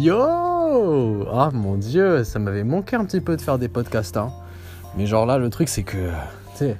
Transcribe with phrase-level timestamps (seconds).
[0.00, 4.16] Yo Ah mon dieu, ça m'avait manqué un petit peu de faire des podcasts.
[4.16, 4.32] Hein.
[4.96, 6.08] Mais genre là, le truc, c'est que.
[6.52, 6.76] Tu sais.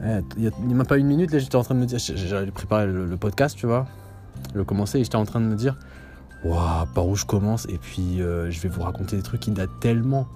[0.00, 2.00] Il n'y a, même pas une minute, là, j'étais en train de me dire.
[2.00, 3.86] J'allais préparer le, podcast, tu vois.
[4.54, 5.76] Le commencer et j'étais en train de me dire.
[6.44, 9.52] Waouh, par où je commence Et puis, euh, je vais vous raconter des trucs qui
[9.52, 10.26] datent tellement.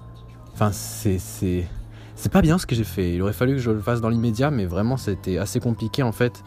[0.53, 1.19] Enfin, c'est.
[1.19, 3.15] C'est pas bien ce que j'ai fait.
[3.15, 6.13] Il aurait fallu que je le fasse dans l'immédiat, mais vraiment, c'était assez compliqué en
[6.13, 6.41] fait.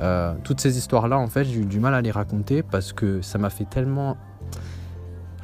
[0.00, 3.22] Euh, toutes ces histoires-là, en fait, j'ai eu du mal à les raconter parce que
[3.22, 4.16] ça m'a fait tellement.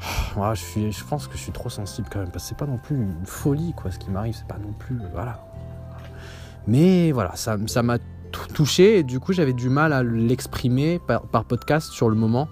[0.01, 2.65] Je, suis, je pense que je suis trop sensible quand même, parce que c'est pas
[2.65, 4.99] non plus une folie, quoi, ce qui m'arrive, c'est pas non plus.
[5.13, 5.39] Voilà.
[6.67, 7.97] Mais voilà, ça m'a
[8.53, 12.47] touché et du coup, j'avais du mal à l'exprimer par, podcast sur le moment.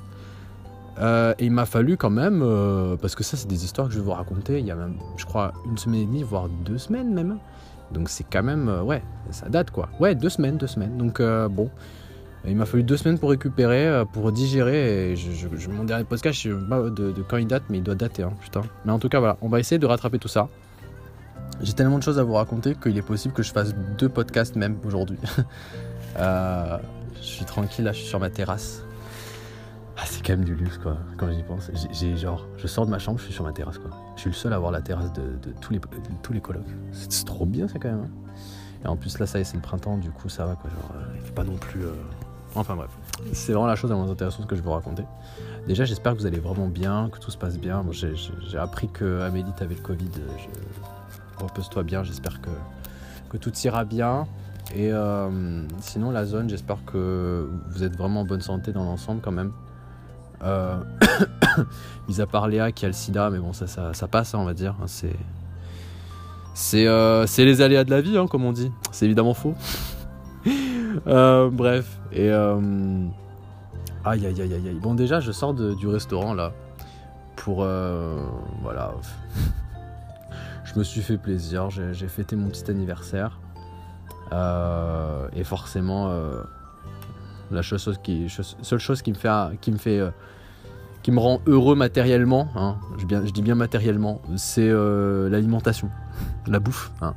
[0.99, 3.93] Euh, et il m'a fallu quand même, euh, parce que ça, c'est des histoires que
[3.93, 6.49] je vais vous raconter il y a même, je crois, une semaine et demie, voire
[6.49, 7.39] deux semaines même.
[7.91, 9.89] Donc c'est quand même, euh, ouais, ça date quoi.
[9.99, 10.97] Ouais, deux semaines, deux semaines.
[10.97, 11.69] Donc euh, bon,
[12.49, 15.11] il m'a fallu deux semaines pour récupérer, euh, pour digérer.
[15.11, 17.95] Et je, mon dernier podcast, je sais pas de, quand il date, mais il doit
[17.95, 18.61] dater, hein, putain.
[18.85, 20.49] Mais en tout cas, voilà, on va essayer de rattraper tout ça.
[21.61, 24.55] J'ai tellement de choses à vous raconter qu'il est possible que je fasse deux podcasts
[24.55, 25.19] même aujourd'hui.
[26.17, 26.79] je
[27.21, 28.83] suis tranquille, là, je suis sur ma terrasse.
[29.97, 31.69] Ah, c'est quand même du luxe, quoi, quand j'y pense.
[31.91, 33.89] J'ai genre, je sors de ma chambre, je suis sur ma terrasse, quoi.
[34.15, 35.81] Je suis le seul à avoir la terrasse de, tous, les,
[36.23, 36.63] tous les colocs.
[36.93, 38.05] C'est trop bien, ça, quand même.
[38.05, 38.31] Hein.
[38.85, 40.69] Et en plus, là, ça y est, c'est le printemps, du coup, ça va, quoi.
[40.69, 41.83] Genre, euh, il fait pas non plus.
[41.83, 41.91] Euh,
[42.55, 42.89] enfin, bref.
[43.33, 45.03] C'est vraiment la chose la moins intéressante que je veux raconter.
[45.67, 47.83] Déjà, j'espère que vous allez vraiment bien, que tout se passe bien.
[47.91, 50.09] J'ai appris que Amélie, t'avais le Covid.
[51.37, 52.49] Repose-toi bien, j'espère que,
[53.29, 54.27] que tout ira bien.
[54.75, 59.21] Et euh, sinon, la zone, j'espère que vous êtes vraiment en bonne santé dans l'ensemble
[59.21, 59.51] quand même.
[60.43, 60.77] Euh,
[62.07, 63.67] mis à part Léa qui a le sida, mais bon, ça,
[64.07, 64.75] passe, hein, on va dire.
[64.85, 65.15] C'est.
[66.73, 68.71] Euh, c'est les aléas de la vie, hein, comme on dit.
[68.91, 69.55] C'est évidemment faux.
[71.05, 71.98] Euh, bref.
[72.11, 72.29] Et.
[74.05, 74.79] Aïe, aïe, aïe, aïe, aïe.
[74.81, 76.53] Bon, déjà, je sors du restaurant là.
[77.35, 77.65] Pour.
[78.61, 78.93] voilà.
[80.63, 81.69] je me suis fait plaisir.
[81.69, 83.39] J'ai fêté mon petit anniversaire.
[84.31, 86.09] et forcément
[87.51, 88.27] la chose qui,
[88.61, 89.29] seule chose qui me fait,
[89.61, 90.11] qui me fait, euh,
[91.01, 95.89] qui me rend heureux matériellement, hein, je, dis bien matériellement, c'est euh, l'alimentation,
[96.47, 96.91] la bouffe.
[97.01, 97.15] Hein.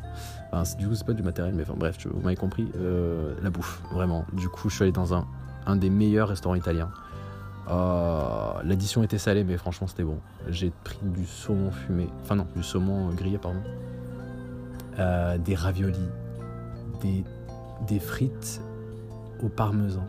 [0.78, 3.82] Du coup, c'est pas du matériel, mais enfin, bref, vous m'avez compris, euh, la bouffe,
[3.92, 4.24] vraiment.
[4.32, 5.26] Du coup, je suis allé dans un,
[5.66, 6.90] un des meilleurs restaurants italiens.
[8.64, 10.18] L'addition était salée, mais franchement, c'était bon.
[10.48, 13.60] J'ai pris du saumon fumé, enfin non, du saumon grillé, pardon.
[15.38, 15.98] des raviolis,
[17.00, 17.24] des,
[17.86, 18.60] des frites
[19.42, 20.06] au parmesan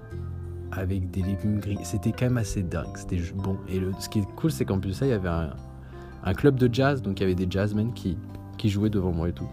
[0.71, 1.77] avec des légumes gris.
[1.83, 3.57] C'était quand même assez dingue, c'était bon.
[3.69, 6.55] Et le, ce qui est cool, c'est qu'en plus ça, il y avait un, club
[6.55, 8.17] de jazz, donc il y avait des jazzmen qui,
[8.57, 9.49] qui jouaient devant moi et tout.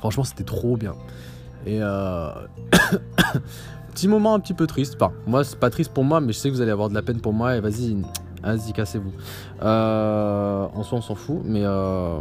[0.00, 0.94] Franchement, c'était trop bien.
[1.66, 2.30] Et euh...
[3.92, 4.96] petit moment un petit peu triste.
[5.00, 6.94] Enfin, moi, c'est pas triste pour moi, mais je sais que vous allez avoir de
[6.94, 7.56] la peine pour moi.
[7.56, 7.96] Et vas-y,
[8.42, 9.12] vas-y, cassez-vous.
[9.62, 10.66] Euh...
[10.74, 12.20] En soi, on s'en fout, mais euh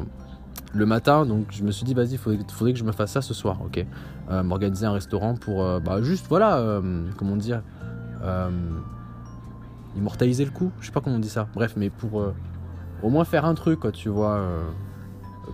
[0.73, 3.21] le matin, donc je me suis dit, vas-y, il faudrait, que je me fasse ça
[3.21, 3.85] ce soir, ok
[4.43, 6.79] M'organiser un restaurant pour, bah, juste, voilà,
[7.17, 7.63] comment dire,
[9.97, 12.23] immortaliser le coup, je sais pas comment on dit ça, bref, mais pour
[13.01, 14.41] au moins faire un truc, quoi, tu vois,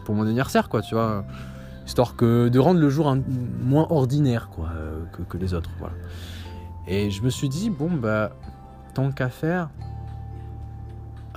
[0.03, 1.23] pour mon anniversaire, quoi, tu vois,
[1.85, 3.15] histoire que de rendre le jour
[3.61, 4.69] moins ordinaire, quoi,
[5.13, 5.95] que, que, les autres, voilà.
[6.87, 8.31] Et je me suis dit, bon, bah,
[8.93, 9.69] tant qu'à faire,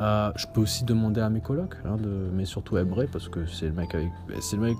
[0.00, 1.96] euh, je peux aussi demander à mes colocs, hein,
[2.32, 4.10] mais surtout à Ebré, parce que c'est le mec avec,
[4.40, 4.76] c'est le mec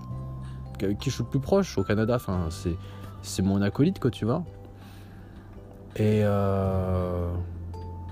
[0.81, 2.15] avec qui je suis le plus proche au Canada.
[2.15, 2.77] Enfin, c'est,
[3.23, 4.45] c'est mon acolyte, quoi, tu vois.
[5.97, 7.33] Et euh,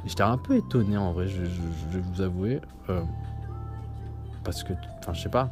[0.04, 3.02] j'étais un peu étonné en vrai, je, vais vous avouer, euh,
[4.42, 5.50] parce que, enfin, je sais pas,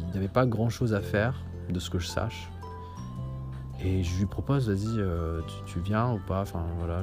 [0.00, 2.50] il n'y avait pas grand chose à faire, de ce que je sache.
[3.82, 4.96] Et je lui propose, vas-y,
[5.46, 6.42] tu, tu, viens ou pas?
[6.42, 7.02] Enfin, voilà,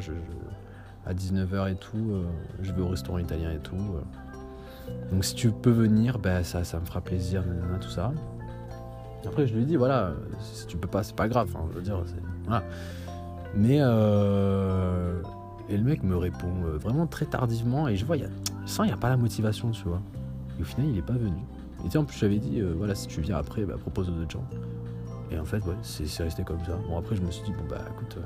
[1.08, 2.26] à 19h et tout, euh,
[2.62, 3.76] je vais au restaurant italien et tout.
[3.76, 5.02] Euh.
[5.12, 7.44] Donc si tu peux venir, ben, ça, me fera plaisir,
[7.82, 8.12] tout ça.
[9.26, 12.04] Après, je lui dis, voilà, si tu peux pas, c'est pas grave, je veux dire,
[12.46, 12.64] voilà.
[13.56, 15.22] Mais, euh,
[15.70, 18.30] et le mec me répond vraiment très tardivement, et je vois, y a,
[18.66, 20.02] je sens, il n'y a pas la motivation, tu vois.
[20.58, 21.42] Et au final, il est pas venu.
[21.86, 24.32] Et tu en plus, j'avais dit, voilà, si tu viens après, bah, propose aux autres
[24.32, 24.48] gens.
[25.32, 26.78] Et en fait, ouais, c'est resté comme ça.
[26.88, 28.18] Bon, après, je me suis dit, bon, bah écoute,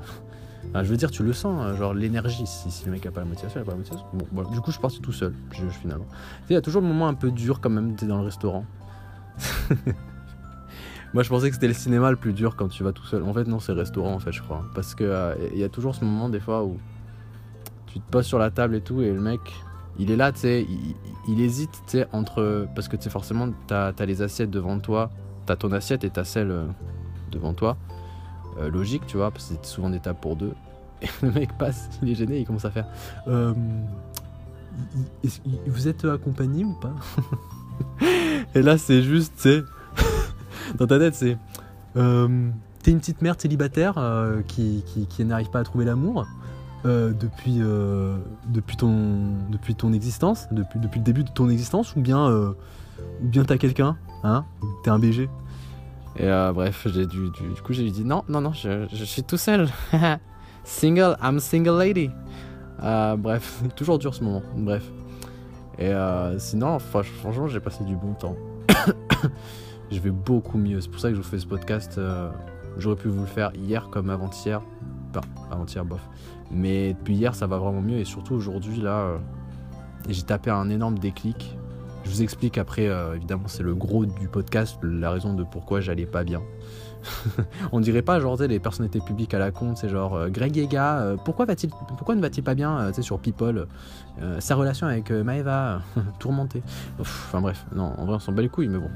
[0.74, 2.46] je veux dire, tu le sens, hein, genre l'énergie.
[2.46, 4.06] Si, le mec a pas la motivation, il a pas la motivation.
[4.30, 5.34] Bon, du coup, je suis parti tout seul,
[5.80, 6.06] finalement.
[6.48, 8.64] Il y a toujours le moment un peu dur quand même, tu dans le restaurant.
[11.14, 13.22] Moi, je pensais que c'était le cinéma le plus dur quand tu vas tout seul.
[13.22, 14.64] En fait, non, c'est le restaurant, en fait, je crois.
[14.74, 16.78] Parce que euh, il y a toujours ce moment, des fois, où
[17.86, 19.40] tu te poses sur la table et tout, et le mec,
[19.98, 20.66] il est là, tu sais,
[21.28, 22.66] il, hésite, tu sais, entre.
[22.74, 25.10] Parce que, tu sais, forcément, t'as as les assiettes devant toi,
[25.46, 26.66] t'as ton assiette et t'as celle euh,
[27.30, 27.76] devant toi.
[28.58, 30.54] Euh, logique, tu vois, parce que c'est souvent des tables pour deux.
[31.02, 32.86] Et le mec passe, il est gêné, il commence à faire.
[33.26, 33.52] Euh,
[35.66, 36.94] vous êtes accompagné ou pas?
[38.54, 39.62] Et là, c'est juste, tu sais,
[40.78, 41.36] dans ta tête, c'est.
[41.94, 43.94] T'es une petite mère célibataire
[44.48, 46.26] qui, qui, n'arrive pas à trouver l'amour
[46.84, 48.16] euh, depuis, euh,
[48.48, 52.54] depuis, ton, depuis ton existence, depuis, depuis le début de ton existence, ou bien, ou
[53.22, 54.44] bien t'as quelqu'un, hein
[54.82, 55.28] T'es un BG.
[56.16, 59.36] Et bref, j'ai du, du, coup, j'ai dit non, non, non, je, je suis tout
[59.36, 59.68] seul.
[60.64, 62.10] single, I'm single lady.
[62.80, 64.84] bref, toujours dur ce moment, bref.
[65.78, 65.92] Et
[66.38, 68.36] sinon, franchement, j'ai passé du bon temps.
[69.90, 70.80] je vais beaucoup mieux.
[70.80, 72.00] C'est pour ça que je vous fais ce podcast.
[72.76, 74.62] J'aurais pu vous le faire hier comme avant-hier.
[75.16, 76.00] Enfin, avant-hier, bof.
[76.50, 77.98] Mais depuis hier, ça va vraiment mieux.
[77.98, 79.18] Et surtout aujourd'hui, là, euh,
[80.08, 81.56] j'ai tapé un énorme déclic.
[82.04, 85.80] Je vous explique après, euh, évidemment, c'est le gros du podcast, la raison de pourquoi
[85.80, 86.42] j'allais pas bien.
[87.72, 91.16] on dirait pas genre les personnalités publiques à la con, c'est genre euh, Greg Yega,
[91.24, 93.66] pourquoi va-t-il pourquoi ne va-t-il pas bien sais sur People
[94.38, 95.82] sa relation avec Maeva
[96.20, 96.62] tourmentée.
[97.00, 98.90] Enfin bref, non, en vrai on s'en bat les couilles mais bon,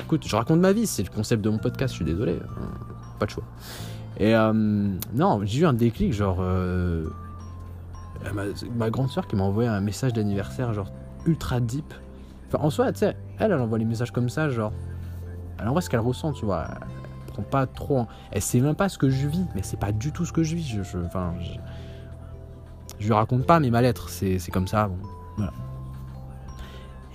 [0.00, 2.40] écoute, je raconte ma vie, c'est le concept de mon podcast, je suis désolé
[3.20, 3.44] pas de choix.
[4.22, 6.36] Et euh, non, j'ai eu un déclic, genre.
[6.38, 7.08] Euh,
[8.76, 10.92] ma, grande soeur qui m'a envoyé un message d'anniversaire, genre
[11.26, 11.92] ultra deep.
[12.46, 14.72] Enfin, en soi, tu sais, elle, elle envoie les messages comme ça, genre.
[15.58, 16.68] Elle envoie ce qu'elle ressent, tu vois.
[16.70, 18.06] Elle prend pas trop.
[18.30, 20.44] Elle sait même pas ce que je vis, mais c'est pas du tout ce que
[20.44, 20.68] je vis.
[20.68, 21.50] Je, enfin, je,
[23.00, 24.88] je lui raconte pas mes mal-être, c'est comme ça.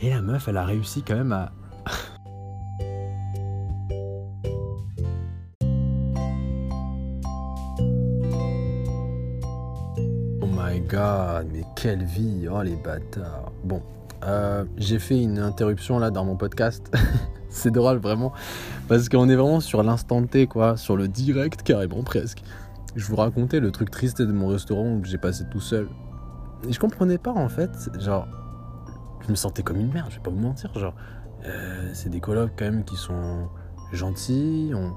[0.01, 1.53] Et la meuf, elle a réussi quand même à,
[10.75, 13.51] god, mais quelle vie, oh les bâtards.
[13.63, 13.81] Bon,
[14.23, 16.91] euh, j'ai fait une interruption là dans mon podcast.
[17.49, 18.33] c'est drôle vraiment,
[18.87, 22.43] parce qu'on est vraiment sur l'instant T, quoi, sur le direct carrément presque.
[22.95, 25.87] Je vous racontais le truc triste de mon restaurant que j'ai passé tout seul.
[26.67, 28.27] Et je comprenais pas en fait, genre,
[29.21, 30.95] je me sentais comme une merde, je vais pas vous mentir, genre,
[31.45, 33.47] euh, c'est des colocs quand même qui sont
[33.93, 34.93] gentils, on,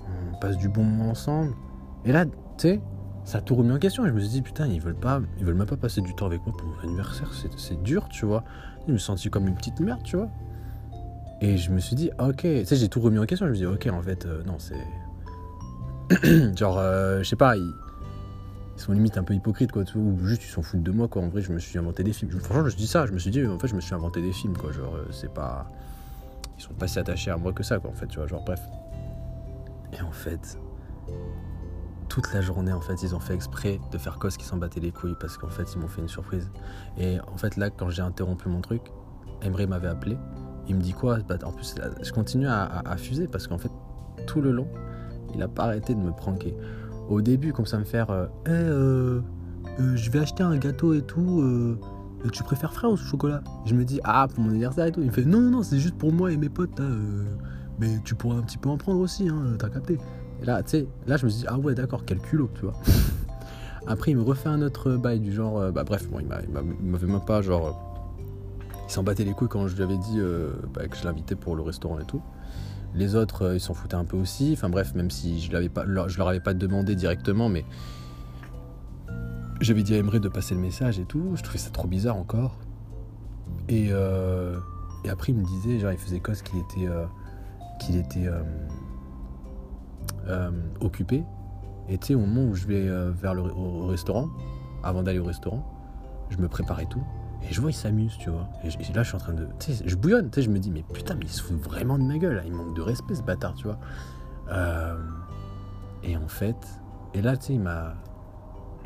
[0.00, 1.54] on passe du bon moment ensemble.
[2.04, 2.80] Et là, tu sais,
[3.26, 4.06] ça a tout remis en question.
[4.06, 6.26] Je me suis dit, putain, ils veulent pas, ils veulent même pas passer du temps
[6.26, 7.28] avec moi pour mon anniversaire.
[7.56, 8.44] C'est dur, tu vois.
[8.86, 10.30] Je me suis comme une petite merde, tu vois.
[11.40, 13.46] Et je me suis dit, ok, tu sais, j'ai tout remis en question.
[13.46, 14.76] Je me suis dit, ok, en fait, euh, non, c'est.
[16.56, 17.74] Genre, euh, je sais pas, ils...
[18.76, 21.22] sont limite un peu hypocrites, quoi, ou juste ils s'en foutent de moi, quoi.
[21.22, 22.30] En vrai, je me suis inventé des films.
[22.30, 24.32] Franchement, je dit ça, je me suis dit, en fait, je me suis inventé des
[24.32, 24.70] films, quoi.
[24.70, 25.68] Genre, euh, c'est pas.
[26.56, 28.44] Ils sont pas si attachés à moi que ça, quoi, en fait, tu vois, genre,
[28.44, 28.62] bref.
[29.92, 30.58] Et en fait,
[32.08, 34.80] toute la journée, en fait, ils ont fait exprès de faire cause qu'ils s'en battaient
[34.80, 36.50] les couilles parce qu'en fait, ils m'ont fait une surprise.
[36.98, 38.82] Et en fait, là, quand j'ai interrompu mon truc,
[39.42, 40.16] Emery m'avait appelé.
[40.68, 41.18] Il me dit quoi?
[41.28, 43.70] Bah, En plus, je continue à, fuser parce qu'en fait,
[44.26, 44.68] tout le long,
[45.34, 46.56] il a pas arrêté de me pranker.
[47.08, 49.20] Au début, comme ça me faire euh, euh,
[49.78, 51.76] euh, je vais acheter un gâteau et tout.
[52.32, 53.42] tu préfères frais ou chocolat?
[53.64, 55.00] Je me dis ah pour mon anniversaire et tout.
[55.00, 56.80] Il me fait non non non c'est juste pour moi et mes potes.
[57.78, 59.28] mais tu pourras un petit peu en prendre aussi.
[59.28, 59.98] Hein, T'as capté
[60.42, 62.62] et là, tu sais, là, je me suis dit, ah ouais, d'accord, quel culot, tu
[62.62, 62.74] vois.
[63.86, 67.06] Après, il me refait un autre bail du genre, euh, bah bref, bon, il m'avait
[67.06, 67.72] même pas, genre, euh,
[68.88, 71.36] il s'en battait les couilles quand je lui avais dit euh, bah, que je l'invitais
[71.36, 72.22] pour le restaurant et tout.
[72.94, 74.52] Les autres, ils s'en foutaient un peu aussi.
[74.52, 77.64] Enfin bref, même si je, l'avais pas, je leur avais pas demandé directement, mais
[79.60, 81.32] j'avais dit à Emery de passer le message et tout.
[81.34, 82.56] Je trouvais ça trop bizarre encore.
[83.68, 86.88] Et, et après, il me disait, genre, il faisait cause qu'il était,
[87.80, 88.30] qu'il était
[90.28, 91.24] euh, occupé.
[91.88, 93.42] Et tu sais, au moment où je vais euh, vers le
[93.86, 94.28] restaurant,
[94.82, 95.64] avant d'aller au restaurant,
[96.30, 97.02] je me prépare et tout.
[97.48, 98.48] Et je vois, il s'amuse, tu vois.
[98.64, 99.46] Et, là, je suis en train de.
[99.60, 101.56] Tu sais, je bouillonne, tu sais, je me dis, mais putain, mais il se fout
[101.56, 103.78] vraiment de ma gueule, il manque de respect, ce bâtard, tu vois.
[104.50, 104.96] Euh,
[106.02, 106.56] et en fait,
[107.14, 107.94] et là, tu sais, il m'a.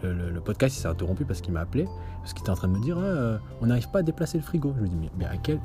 [0.03, 1.87] Le, podcast il s'est interrompu parce qu'il m'a appelé,
[2.21, 4.43] parce qu'il était en train de me dire ah, on n'arrive pas à déplacer le
[4.43, 4.73] frigo.
[4.79, 5.61] Je me dis mais, mais à quel,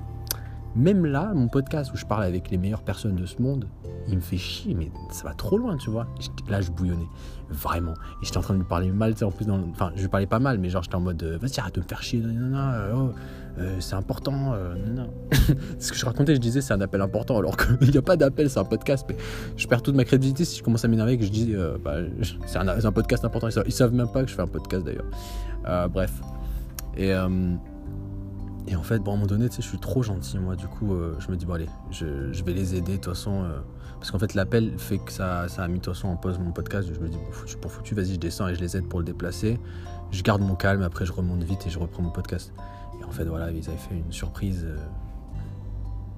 [0.75, 3.67] même là, mon podcast où je parle avec les meilleures personnes de ce monde,
[4.07, 6.05] il me fait chier, mais ça va trop loin, tu vois.
[6.49, 7.07] Là, je bouillonnais,
[7.49, 7.93] vraiment.
[8.21, 10.09] Et j'étais en train de lui parler mal, tu sais, en plus, enfin, je lui
[10.09, 12.21] parlais pas mal, mais genre, j'étais en mode, euh, vas-y, arrête de me faire chier,
[12.23, 13.11] euh, oh,
[13.57, 14.53] euh, c'est important,
[15.79, 18.17] Ce que je racontais, je disais, c'est un appel important, alors qu'il n'y a pas
[18.17, 19.05] d'appel, c'est un podcast.
[19.07, 19.15] Mais
[19.55, 21.95] je perds toute ma crédibilité si je commence à m'énerver et que je dis, bah,
[22.45, 23.47] c'est un, podcast important.
[23.47, 25.89] Ils savent, savent, même pas que je fais un podcast d'ailleurs.
[25.89, 26.11] bref.
[26.97, 27.13] Et.
[28.67, 30.55] Et en fait, bon, à un moment donné, tu sais, je suis trop gentil, moi.
[30.55, 32.05] Du coup, euh, je me dis, bon, allez, je,
[32.43, 33.43] vais les aider, de toute façon.
[33.43, 33.59] Euh,
[33.99, 36.39] parce qu'en fait, l'appel fait que ça, ça a mis, de toute façon, en pause
[36.39, 36.89] mon podcast.
[36.91, 38.99] Je me dis, bon, foutu pour foutu, vas-y, je descends et je les aide pour
[38.99, 39.59] le déplacer.
[40.11, 42.53] Je garde mon calme, après, je remonte vite et je reprends mon podcast.
[42.99, 44.65] Et en fait, voilà, ils avaient fait une surprise.
[44.65, 44.77] Euh,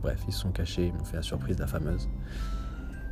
[0.01, 2.08] bref, ils se sont cachés, ils m'ont fait la surprise, la fameuse.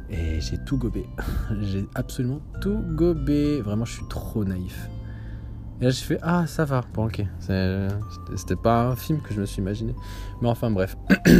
[0.10, 1.06] Et j'ai tout gobé.
[1.62, 3.62] j'ai absolument tout gobé.
[3.62, 4.90] Vraiment, je suis trop naïf.
[5.82, 6.82] Et là, je fais Ah, ça va.
[6.94, 7.24] Bon, ok.
[8.36, 9.94] C'était pas un film que je me suis imaginé.
[10.42, 10.96] Mais enfin, bref.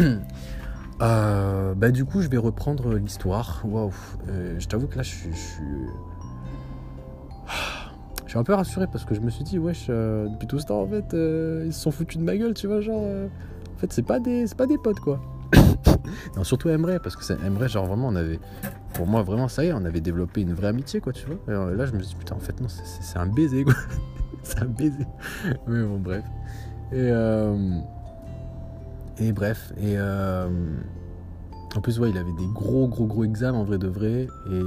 [1.02, 3.62] Euh, bah, du coup, je vais reprendre l'histoire.
[3.66, 3.92] Waouh.
[4.30, 5.34] Euh, je t'avoue que là, je suis.
[5.34, 5.38] Je
[8.30, 8.38] suis...
[8.38, 10.80] un peu rassuré parce que je me suis dit, wesh, euh, depuis tout ce temps,
[10.84, 11.04] en fait,
[11.66, 12.80] ils se sont foutus de ma gueule, tu vois.
[12.80, 15.20] Genre, en fait, c'est pas, des, pas des potes, quoi.
[16.38, 18.40] non, surtout Emre, parce que Emre, genre, vraiment, on avait.
[18.94, 21.72] Pour moi, vraiment, ça y est, on avait développé une vraie amitié, quoi, tu vois.
[21.74, 23.74] Et là, je me suis dit, putain, en fait, non, c'est un baiser, quoi.
[24.62, 25.08] un baiser.
[25.68, 26.24] Mais bon, bref.
[26.92, 27.80] Et, euh,
[29.18, 29.74] et bref.
[29.78, 30.50] Et euh,
[31.76, 34.28] en plus, il avait des gros, gros, gros examens en vrai de vrai.
[34.52, 34.62] Et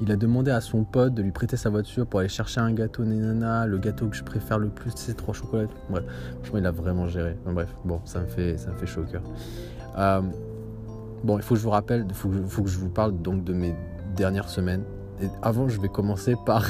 [0.00, 2.72] il a demandé à son pote de lui prêter sa voiture pour aller chercher un
[2.72, 3.66] gâteau nénana.
[3.66, 5.68] Le gâteau que je préfère le plus, c'est trois chocolats.
[5.90, 6.04] Bref,
[6.36, 7.36] franchement, il a vraiment géré.
[7.46, 9.22] bref, bon, ça me fait, ça me fait chaud au cœur.
[9.98, 10.22] Euh,
[11.24, 13.52] bon, il faut que je vous rappelle, il faut, que je vous parle donc de
[13.52, 13.74] mes
[14.16, 14.84] dernières semaines.
[15.42, 16.64] Avant, je vais commencer par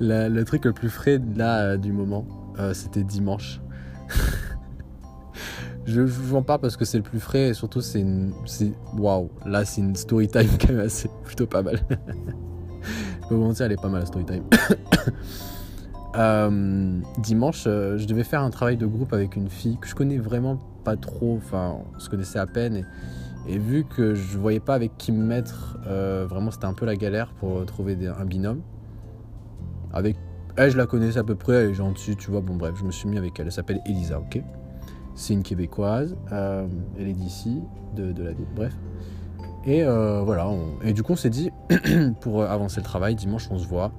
[0.00, 2.26] le truc le plus frais là euh, du moment,
[2.58, 3.60] euh, c'était dimanche.
[5.86, 8.32] je, vous en parle parce que c'est le plus frais et surtout c'est une.
[8.96, 11.80] Waouh, là c'est une story time quand même assez plutôt pas mal.
[11.90, 14.44] je peux vous mentir, elle est pas mal la story time.
[16.16, 20.18] Euh, dimanche, je devais faire un travail de groupe avec une fille que je connais
[20.18, 22.86] vraiment pas trop, enfin on se connaissait à peine
[23.48, 26.94] et, vu que je voyais pas avec qui me mettre, vraiment c'était un peu la
[26.94, 28.60] galère pour trouver un binôme.
[29.94, 30.16] Avec
[30.56, 32.40] elle, je la connaissais à peu près, elle est gentille, tu vois.
[32.40, 33.46] Bon, bref, je me suis mis avec elle.
[33.46, 34.42] Elle s'appelle Elisa, ok?
[35.14, 36.16] C'est une québécoise.
[36.32, 36.66] Euh,
[36.98, 37.62] elle est d'ici,
[37.94, 38.74] de, la ville, bref.
[39.64, 40.48] Et euh, voilà.
[40.82, 41.50] Et du coup, on s'est dit,
[42.20, 43.92] pour avancer le travail, dimanche, on se voit.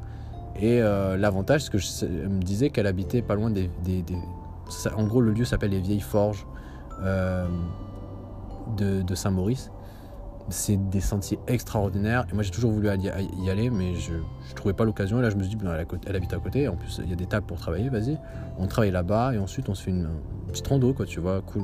[0.57, 3.69] Et euh, l'avantage, c'est que je me disais qu'elle habitait pas loin des.
[4.95, 6.45] en gros, le lieu s'appelle les Vieilles Forges
[8.77, 9.71] de Saint-Maurice
[10.49, 12.25] c'est des sentiers extraordinaires.
[12.31, 15.19] Et moi, j'ai toujours voulu y aller, mais je ne trouvais pas l'occasion.
[15.19, 15.65] Et là, je me suis dit,
[16.05, 16.67] elle, habite à côté.
[16.67, 18.17] En plus, il y a des tables pour travailler, vas-y.
[18.57, 20.09] On travaille là-bas et ensuite, on se fait une,
[20.47, 21.63] petite rando, quoi, tu vois, cool.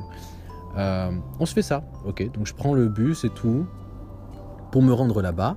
[0.76, 2.30] Euh, on se fait ça, ok.
[2.32, 3.66] Donc, je prends le bus et tout
[4.70, 5.56] pour me rendre là-bas.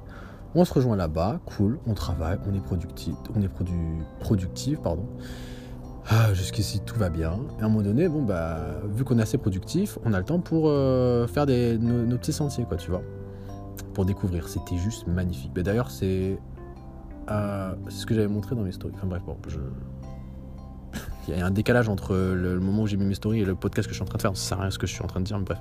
[0.54, 3.74] On se rejoint là-bas, cool, on travaille, on est productif, on est produ
[4.22, 5.06] productif, pardon.
[6.08, 7.40] Ah, jusqu'ici tout va bien.
[7.58, 8.60] Et à un moment donné, bon bah,
[8.94, 12.34] vu qu'on est assez productif, on a le temps pour euh, faire des, nos, petits
[12.34, 13.02] sentiers, quoi, tu vois,
[13.94, 14.48] pour découvrir.
[14.48, 15.52] C'était juste magnifique.
[15.56, 16.38] Mais d'ailleurs, c'est
[17.32, 18.94] euh, ce que j'avais montré dans mes stories.
[18.98, 19.58] Enfin bref, bon, je...
[21.28, 23.56] il y a un décalage entre le, moment où j'ai mis mes stories et le
[23.56, 24.38] podcast que je suis en train de faire.
[24.38, 25.60] Ça sert à rien ce que je suis en train de dire, mais bref,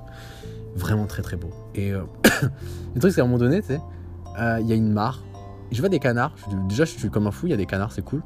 [0.75, 1.49] vraiment très très beau.
[1.73, 2.03] Et euh...
[2.93, 3.81] le truc, c'est qu'à un moment donné, tu sais,
[4.61, 5.23] il y a une mare.
[5.71, 6.35] Je vois des canards.
[6.69, 7.47] déjà, je suis comme un fou.
[7.47, 8.21] Il y a des canards, c'est cool.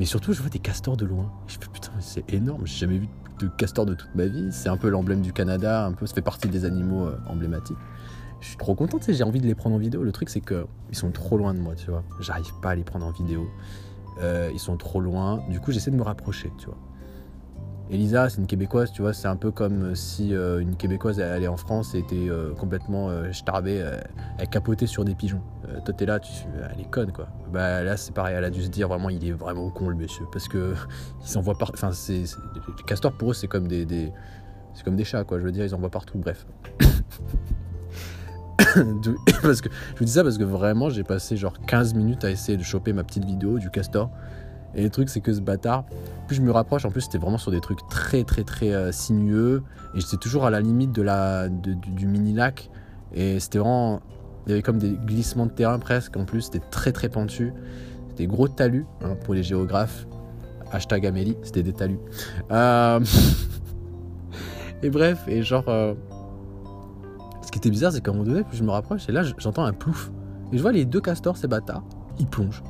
[0.00, 1.30] Mais surtout, je vois des castors de loin.
[1.46, 2.62] je fais putain, c'est énorme.
[2.64, 3.06] J'ai jamais vu
[3.38, 4.48] de castors de toute ma vie.
[4.50, 5.84] C'est un peu l'emblème du Canada.
[5.84, 7.76] Un peu, ça fait partie des animaux euh, emblématiques.
[8.40, 10.02] Je suis trop content, j'ai envie de les prendre en vidéo.
[10.02, 12.02] Le truc, c'est que ils sont trop loin de moi, tu vois.
[12.18, 13.46] J'arrive pas à les prendre en vidéo.
[14.22, 15.44] Euh, ils sont trop loin.
[15.50, 16.78] Du coup, j'essaie de me rapprocher, tu vois.
[17.90, 21.48] Elisa, c'est une Québécoise, tu vois, c'est un peu comme si euh, une Québécoise allait
[21.48, 23.84] en France et était euh, complètement euh, starbée,
[24.38, 25.42] elle capotait sur des pigeons.
[25.84, 26.30] toi, t'es là, tu,
[26.72, 27.26] elle est conne, quoi.
[27.52, 29.96] Bah là, c'est pareil, elle a dû se dire vraiment, il est vraiment con, le
[29.96, 30.74] monsieur, parce que
[31.22, 31.72] ils s'envoient par...
[31.74, 34.12] Enfin, c'est, les castors, pour eux, c'est comme des, des...
[34.74, 35.40] c'est comme des chats, quoi.
[35.40, 36.46] Je veux dire, ils en voient partout, bref.
[39.42, 42.30] parce que je vous dis ça parce que vraiment, j'ai passé genre 15 minutes à
[42.30, 44.10] essayer de choper ma petite vidéo du castor.
[44.74, 45.84] Et le truc, c'est que ce bâtard,
[46.26, 48.92] plus je me rapproche, en plus, c'était vraiment sur des trucs très, très, très euh,
[48.92, 49.62] sinueux.
[49.94, 52.70] Et j'étais toujours à la limite de la, du, mini-lac.
[53.12, 54.00] Et c'était vraiment.
[54.46, 56.16] Il y avait comme des glissements de terrain presque.
[56.16, 57.52] En plus, c'était très, très pentu.
[58.08, 60.06] C'était gros talus hein, pour les géographes.
[60.72, 61.98] Hashtag Amélie, c'était des talus.
[62.52, 63.00] Euh,
[64.82, 65.64] et bref, et genre.
[65.68, 65.94] Euh,
[67.42, 69.22] ce qui était bizarre, c'est qu'à un moment donné, plus je me rapproche, et là,
[69.38, 70.12] j'entends un plouf.
[70.52, 71.82] Et je vois les deux castors, ces bâtards,
[72.20, 72.62] ils plongent.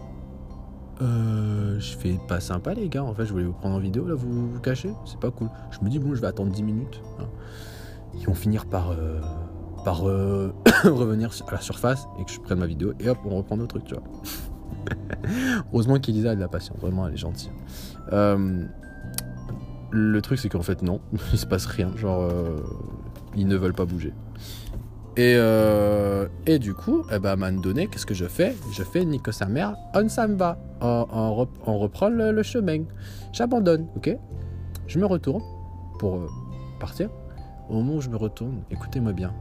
[1.02, 4.06] Euh, je fais pas sympa les gars, en fait je voulais vous prendre en vidéo,
[4.06, 5.48] là vous vous cachez, c'est pas cool.
[5.70, 7.00] Je me dis bon je vais attendre 10 minutes.
[7.18, 7.26] Hein.
[8.14, 9.20] Ils vont finir par, euh,
[9.84, 10.52] par euh,
[10.84, 13.78] revenir à la surface et que je prenne ma vidéo et hop on reprend notre
[13.78, 14.02] truc tu vois.
[15.72, 17.52] Heureusement qu'Elisa a de la patience, vraiment elle est gentille.
[18.12, 18.64] Euh,
[19.90, 21.00] le truc c'est qu'en fait non,
[21.32, 22.30] il se passe rien, genre
[23.36, 24.12] ils ne veulent pas bouger.
[25.16, 28.54] Et, euh, et du coup, eh ben, à un moment donné, qu'est-ce que je fais?
[28.72, 31.44] Je fais Nico sa mère, on s'en va, on,
[31.78, 32.84] reprend le, chemin.
[33.32, 34.16] J'abandonne, ok?
[34.86, 35.42] Je me retourne
[35.98, 36.28] pour euh,
[36.78, 37.10] partir.
[37.68, 39.34] Au moment où je me retourne, écoutez-moi bien,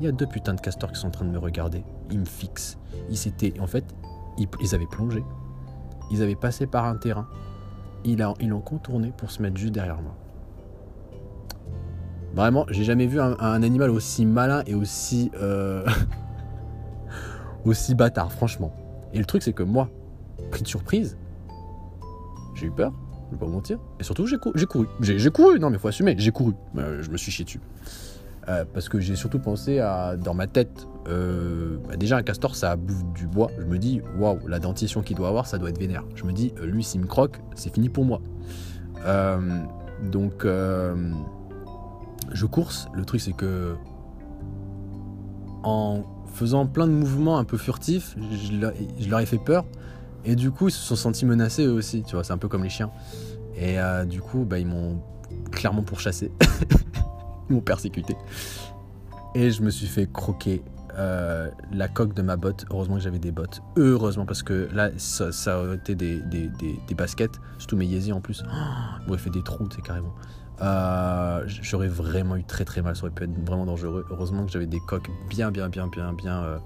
[0.00, 1.82] il y a deux putains de castors qui sont en train de me regarder.
[2.10, 2.78] Ils me fixent.
[3.08, 3.84] Ils s'étaient, en fait,
[4.38, 5.24] ils, ils, avaient plongé.
[6.10, 7.26] Ils avaient passé par un terrain.
[8.04, 10.14] Ils l'ont contourné pour se mettre juste derrière moi.
[12.34, 15.30] Vraiment, j'ai jamais vu un, animal aussi malin et aussi.
[15.40, 15.84] Euh,
[17.64, 18.72] aussi bâtard, franchement.
[19.12, 19.88] Et le truc, c'est que moi,
[20.50, 21.16] pris de surprise,
[22.54, 22.92] J'ai eu peur,
[23.28, 23.78] je vais pas vous mentir.
[23.98, 24.86] Et surtout, j'ai cou- j'ai couru.
[25.00, 26.52] J'ai couru, non mais faut assumer, j'ai couru.
[26.76, 27.60] Euh, je me suis chié dessus.
[28.48, 32.56] Euh, parce que j'ai surtout pensé à, dans ma tête, euh, bah déjà un castor
[32.56, 33.50] ça bouffe du bois.
[33.58, 36.04] Je me dis, waouh, la dentition qu'il doit avoir, ça doit être vénère.
[36.14, 38.20] Je me dis, lui s'il me croque, c'est fini pour moi.
[40.02, 40.46] Donc,
[42.32, 42.88] je course.
[42.94, 43.76] Le truc c'est que
[45.62, 49.64] en faisant plein de mouvements un peu furtifs, je leur, ai fait peur.
[50.24, 52.02] Et du coup, ils se sont sentis menacés eux aussi.
[52.02, 52.90] Tu vois, c'est un peu comme les chiens.
[53.56, 55.02] Et euh, du coup, bah, ils m'ont
[55.50, 56.30] clairement pourchassé.
[57.50, 58.16] ils m'ont persécuté.
[59.34, 60.62] Et je me suis fait croquer
[60.98, 62.66] euh, la coque de ma botte.
[62.70, 63.62] Heureusement que j'avais des bottes.
[63.76, 67.40] Heureusement, parce que là, ça, aurait été des, des, des, des baskets.
[67.58, 68.42] Surtout mes Yeezy en plus.
[68.46, 68.50] Oh,
[69.00, 70.14] ils m'auraient fait des trous, sais, carrément.
[70.62, 72.96] Euh, J'aurais vraiment eu très très mal.
[72.96, 74.06] Ça aurait pu être vraiment dangereux.
[74.10, 76.58] Heureusement que j'avais des coques bien, bien, bien, bien, bien euh,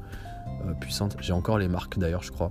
[0.66, 1.16] euh, puissantes.
[1.20, 2.50] J'ai encore les marques d'ailleurs, je crois.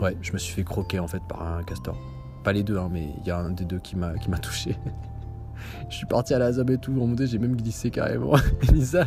[0.00, 1.96] Ouais, je me suis fait croquer en fait par un castor.
[2.42, 4.12] Pas les deux, hein, mais il y a un des deux qui m'a
[4.42, 4.76] touché.
[5.88, 6.94] Je suis parti à la zob et tout,
[7.24, 8.36] j'ai même glissé carrément.
[8.62, 9.06] Et Lisa,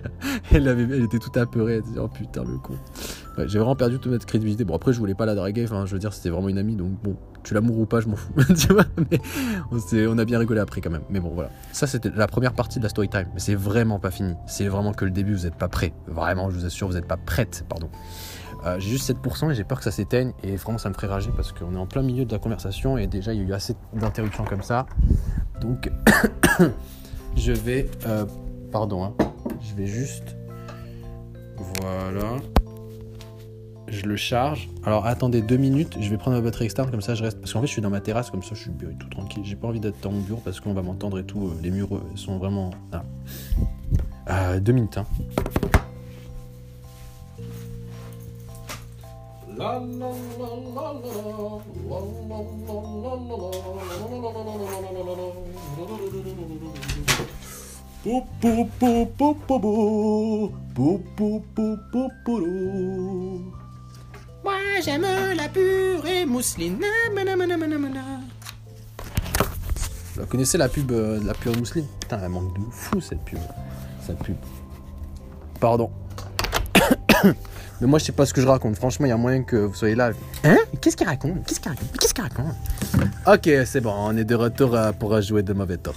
[0.52, 2.76] elle, avait, elle était toute apeurée, elle disait oh putain le con.
[3.46, 4.64] J'ai vraiment perdu toute notre crédibilité.
[4.64, 6.76] Bon après je voulais pas la draguer, enfin je veux dire c'était vraiment une amie,
[6.76, 8.34] donc bon, tu l'amour ou pas, je m'en fous.
[8.56, 9.20] tu vois, mais
[10.08, 11.04] on, a bien rigolé après quand même.
[11.10, 14.00] Mais bon voilà, ça c'était la première partie de la story time, mais c'est vraiment
[14.00, 14.34] pas fini.
[14.48, 15.94] C'est vraiment que le début, vous êtes pas prêts.
[16.08, 17.90] Vraiment, je vous assure, vous êtes pas prête, pardon.
[18.68, 21.08] Euh, j'ai juste 7% et j'ai peur que ça s'éteigne et vraiment ça me ferait
[21.08, 23.48] rager parce qu'on est en plein milieu de la conversation et déjà il y a
[23.48, 24.86] eu assez d'interruptions comme ça.
[25.62, 25.90] Donc
[27.38, 27.90] je vais...
[28.06, 28.26] euh,
[28.72, 29.14] pardon, hein,
[29.62, 30.36] je vais juste...
[31.82, 32.38] Voilà.
[33.88, 34.70] Je le charge.
[34.84, 37.40] Alors attendez deux minutes, je vais prendre ma batterie externe comme ça je reste.
[37.40, 39.44] Parce qu'en fait je suis dans ma terrasse comme ça je suis tout tranquille.
[39.46, 41.48] J'ai pas envie d'être dans mon bureau parce qu'on va m'entendre et tout.
[41.48, 42.72] euh, Les murs sont vraiment...
[42.92, 44.60] Ah.
[44.60, 45.06] Deux minutes hein.
[64.44, 66.78] Moi j'aime la purée mousseline.
[70.16, 73.40] Vous connaissez la pub euh, la pure mousseline Putain, elle manque de fou cette pub.
[74.06, 74.38] Cette pub.
[75.60, 75.90] Pardon.
[77.80, 78.76] Mais moi, je sais pas ce que je raconte.
[78.76, 80.12] Franchement, il y a moyen que vous soyez là.
[80.44, 80.58] Hein?
[80.82, 81.46] Qu'est-ce qu'il raconte?
[81.46, 81.92] Qu'est-ce qu'il raconte?
[82.00, 82.56] Qu'est-ce qu'il raconte?
[83.28, 85.96] Ok, c'est bon, on est de retour euh, pour jouer de mauvais tours.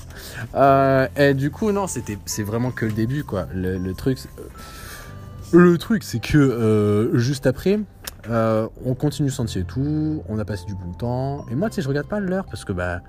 [0.55, 3.47] Euh, et du coup, non, c'était, c'est vraiment que le début, quoi.
[3.55, 4.29] Le, truc, c'est-
[5.53, 7.81] le truc, c'est que euh, juste après,
[8.29, 10.23] euh, on continue le sentier tout.
[10.29, 11.47] On a passé du bon temps.
[11.51, 13.01] Et moi, tu sais, je regarde pas l'heure parce que bah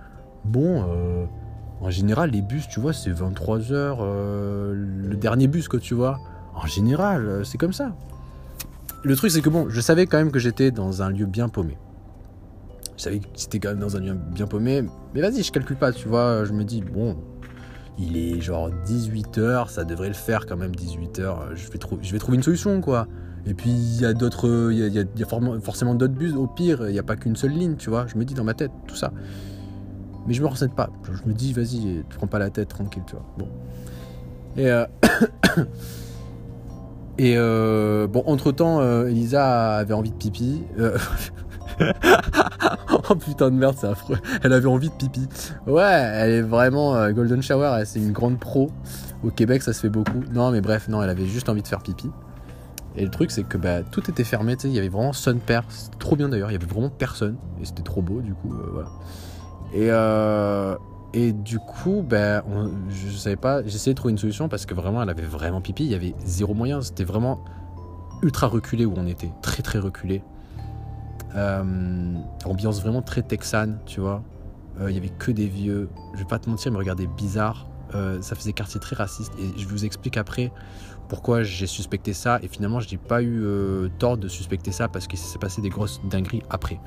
[0.46, 1.26] bon, euh,
[1.82, 3.98] en général, les bus, tu vois, c'est 23h,
[4.74, 6.20] le dernier bus, quoi, tu vois.
[6.56, 7.92] En général, euh, c'est comme ça.
[9.04, 11.50] Le truc, c'est que bon, je savais quand même que j'étais dans un lieu bien
[11.50, 11.78] paumé.
[12.98, 14.84] Je savais que j'étais quand même dans un lieu bien paumé,
[15.16, 16.46] mais vas-y, je calcule pas, tu vois.
[16.46, 17.18] Je me dis, bon,
[17.98, 21.56] il est genre 18h, ça devrait le faire quand même, 18h.
[21.56, 23.08] Je vais, je vais trouver une solution, quoi.
[23.48, 25.26] Et puis, il y a d'autres, il y a,
[25.62, 28.06] forcément d'autres bus, au pire, il n'y a pas qu'une seule ligne, tu vois.
[28.06, 29.12] Je me dis dans ma tête, tout ça.
[30.28, 30.92] Mais je me renseigne pas.
[31.12, 33.26] Je, me dis, vas-y, prends pas la tête, tranquille, tu vois.
[33.40, 33.48] Bon.
[34.58, 34.86] Et, euh,
[37.22, 40.64] et euh, bon, entre temps, Elisa avait envie de pipi.
[40.80, 40.98] Euh,
[43.10, 44.18] oh putain de merde, c'est affreux.
[44.44, 45.28] Elle avait envie de pipi.
[45.68, 48.72] Ouais, elle est vraiment euh, Golden Shower, c'est une grande pro.
[49.24, 50.24] Au Québec, ça se fait beaucoup.
[50.34, 52.10] Non, mais bref, non, elle avait juste envie de faire pipi.
[52.96, 55.14] Et le truc, c'est que bah, tout était fermé, tu sais, il y avait vraiment
[55.14, 55.64] son père.
[55.70, 57.38] C'était trop bien d'ailleurs, il y avait vraiment personne.
[57.62, 58.90] Et c'était trop beau, du coup, euh, voilà.
[59.74, 60.76] Et, euh,
[61.14, 64.74] et du coup, ben, on- je savais pas, j'essayais de trouver une solution parce que
[64.74, 65.84] vraiment, elle avait vraiment pipi.
[65.86, 66.82] Il y avait zéro moyen.
[66.82, 67.44] C'était vraiment
[68.22, 70.24] ultra reculé où on était, très très reculé.
[71.36, 72.14] Euh,
[72.46, 74.24] ambiance vraiment très texane, tu vois.
[74.80, 75.90] Euh, Il y avait que des vieux.
[76.14, 77.68] Je vais pas te mentir, ils me regardaient bizarre.
[77.94, 79.34] Euh, ça faisait quartier très raciste.
[79.40, 80.52] Et je vous explique après
[81.10, 82.40] pourquoi j'ai suspecté ça.
[82.42, 85.62] Et finalement, je n'ai pas eu euh, tort de suspecter ça parce qu'il s'est passé
[85.62, 86.80] des grosses dingueries après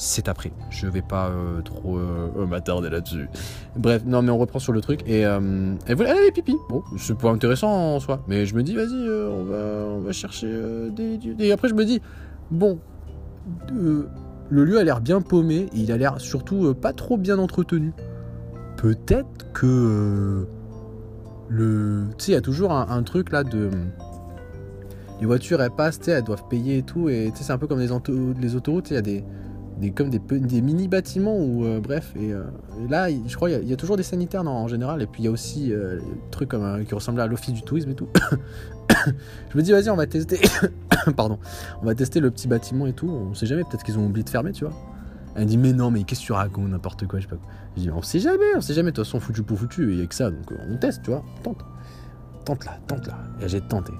[0.00, 0.52] c'est après.
[0.70, 3.28] Je vais pas euh, trop euh, m'attarder là-dessus.
[3.76, 5.00] Bref, non, mais on reprend sur le truc.
[5.06, 6.56] Et euh, elle voulait elle avait pipi.
[6.70, 8.22] Bon, c'est pas intéressant en soi.
[8.28, 10.46] Mais je me dis, vas-y, euh, on, va, on va chercher
[10.94, 12.00] des, des- Et après, je me dis,
[12.52, 12.78] bon,
[13.72, 15.66] le lieu a l'air bien paumé.
[15.74, 17.92] Et il a l'air surtout pas trop bien entretenu.
[18.76, 20.46] Peut-être que.
[21.48, 22.04] le.
[22.18, 23.70] Tu sais, il y a toujours un, un truc là de.
[25.20, 27.08] Les voitures, elles passent, elles doivent payer et tout.
[27.08, 27.88] Et tu sais, c'est un peu comme les,
[28.40, 29.24] les autoroutes, il y a des
[29.78, 32.42] des, comme des, pe- des mini bâtiments ou euh, bref et, euh,
[32.88, 35.28] là je crois il y a- toujours des sanitaires en général et puis il y
[35.28, 38.08] a aussi euh, des trucs comme qui ressemblent à l'office du tourisme et tout
[39.50, 40.40] je me dis vas-y on va tester
[41.16, 41.38] pardon
[41.82, 44.24] on va tester le petit bâtiment et tout on sait jamais peut-être qu'ils ont oublié
[44.24, 44.74] de fermer tu vois
[45.36, 47.40] Elle me dit, mais non, mais qu'est-ce que tu racontes, n'importe quoi, je sais pas.
[47.76, 50.00] Je dis, on sait jamais, on sait jamais, de toute façon, foutu pour foutu, il
[50.00, 51.64] y a que ça, donc on teste, tu vois, tente.
[52.44, 53.14] Tente là, tente là.
[53.40, 53.92] Et j'ai tenté.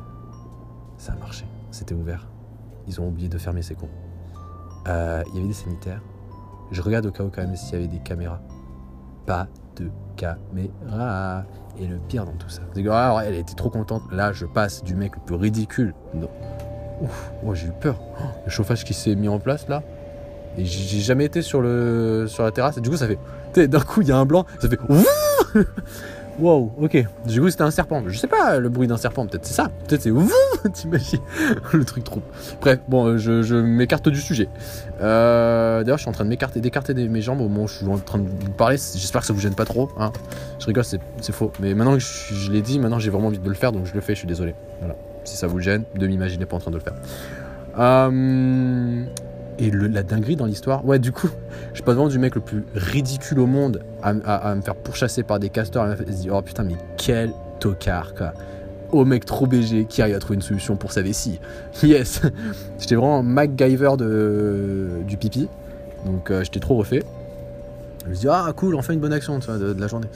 [0.97, 2.27] Ça a marché, c'était ouvert.
[2.88, 3.91] Ils ont oublié de fermer ces cons.
[4.87, 6.01] Euh, Il y avait des sanitaires.
[6.71, 8.41] Je regarde au cas où quand même s'il y avait des caméras.
[9.27, 11.45] Pas de caméra.
[11.79, 14.03] Et le pire dans tout ça, c'est alors, elle était trop contente.
[14.11, 15.95] Là, je passe du mec le plus ridicule.
[16.14, 16.29] Non.
[17.01, 18.01] Ouf, oh, j'ai eu peur.
[18.21, 19.83] Oh, le chauffage qui s'est mis en place là.
[20.57, 22.79] Et j'ai jamais été sur, le, sur la terrasse.
[22.79, 23.69] Et du coup, ça fait.
[23.69, 24.45] D'un coup, il y a un blanc.
[24.59, 24.79] Ça fait.
[26.38, 27.05] Wow, ok.
[27.27, 28.03] Du coup, c'était un serpent.
[28.07, 29.27] Je sais pas le bruit d'un serpent.
[29.27, 29.70] Peut-être c'est ça.
[29.87, 30.11] Peut-être c'est.
[30.11, 30.31] Ouh
[30.72, 31.18] T'imagines
[31.72, 32.22] Le truc trop.
[32.61, 34.48] Bref, bon, euh, je, m'écarte du sujet.
[35.01, 37.87] Euh, D'ailleurs, je suis en train de m'écarter, d'écarter mes jambes au moment je suis
[37.87, 38.77] en train de vous parler.
[38.77, 39.90] J'espère que ça vous gêne pas trop.
[39.98, 40.12] Hein.
[40.61, 41.53] Je rigole, c'est faux.
[41.61, 43.94] Mais maintenant que je, l'ai dit, maintenant j'ai vraiment envie de le faire, donc je
[43.94, 44.14] le fais.
[44.14, 44.55] Je suis désolé.
[44.81, 44.94] Voilà.
[45.24, 46.94] Si ça vous gêne, ne m'imaginez pas en train de le faire.
[47.79, 49.05] Euh,
[49.59, 51.29] et le- la dinguerie dans l'histoire, ouais, du coup,
[51.75, 54.12] je passe devant du mec le plus ridicule au monde à,
[54.55, 55.87] me faire pourchasser par des castors.
[55.87, 58.33] Et se dit, oh putain, mais quel tocard, quoi.
[58.90, 61.40] Au mec trop BG qui arrive à trouver une solution pour sa vessie.
[61.83, 62.23] Yes
[62.79, 65.49] J'étais vraiment MacGyver de, du pipi.
[66.07, 67.03] Donc euh, j'étais trop refait.
[68.05, 70.07] Je me dis, ah cool, enfin une bonne action de, la journée.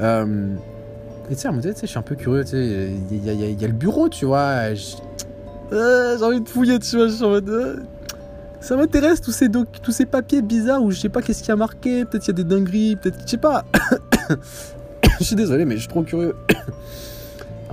[0.00, 0.54] Euh,
[1.30, 1.50] et tu sais,
[1.82, 4.72] je suis un peu curieux, il y, a- le bureau, tu vois.
[5.72, 7.82] euh, J'ai envie de fouiller, tu vois, je suis en mode.
[8.60, 11.48] Ça m'intéresse tous ces, doc- tous ces papiers bizarres où je sais pas qu'est-ce qu'il
[11.48, 13.20] y a marqué, peut-être il y a des dingueries, peut-être.
[13.24, 13.64] Je sais pas.
[15.18, 16.34] je suis désolé, mais je suis trop curieux.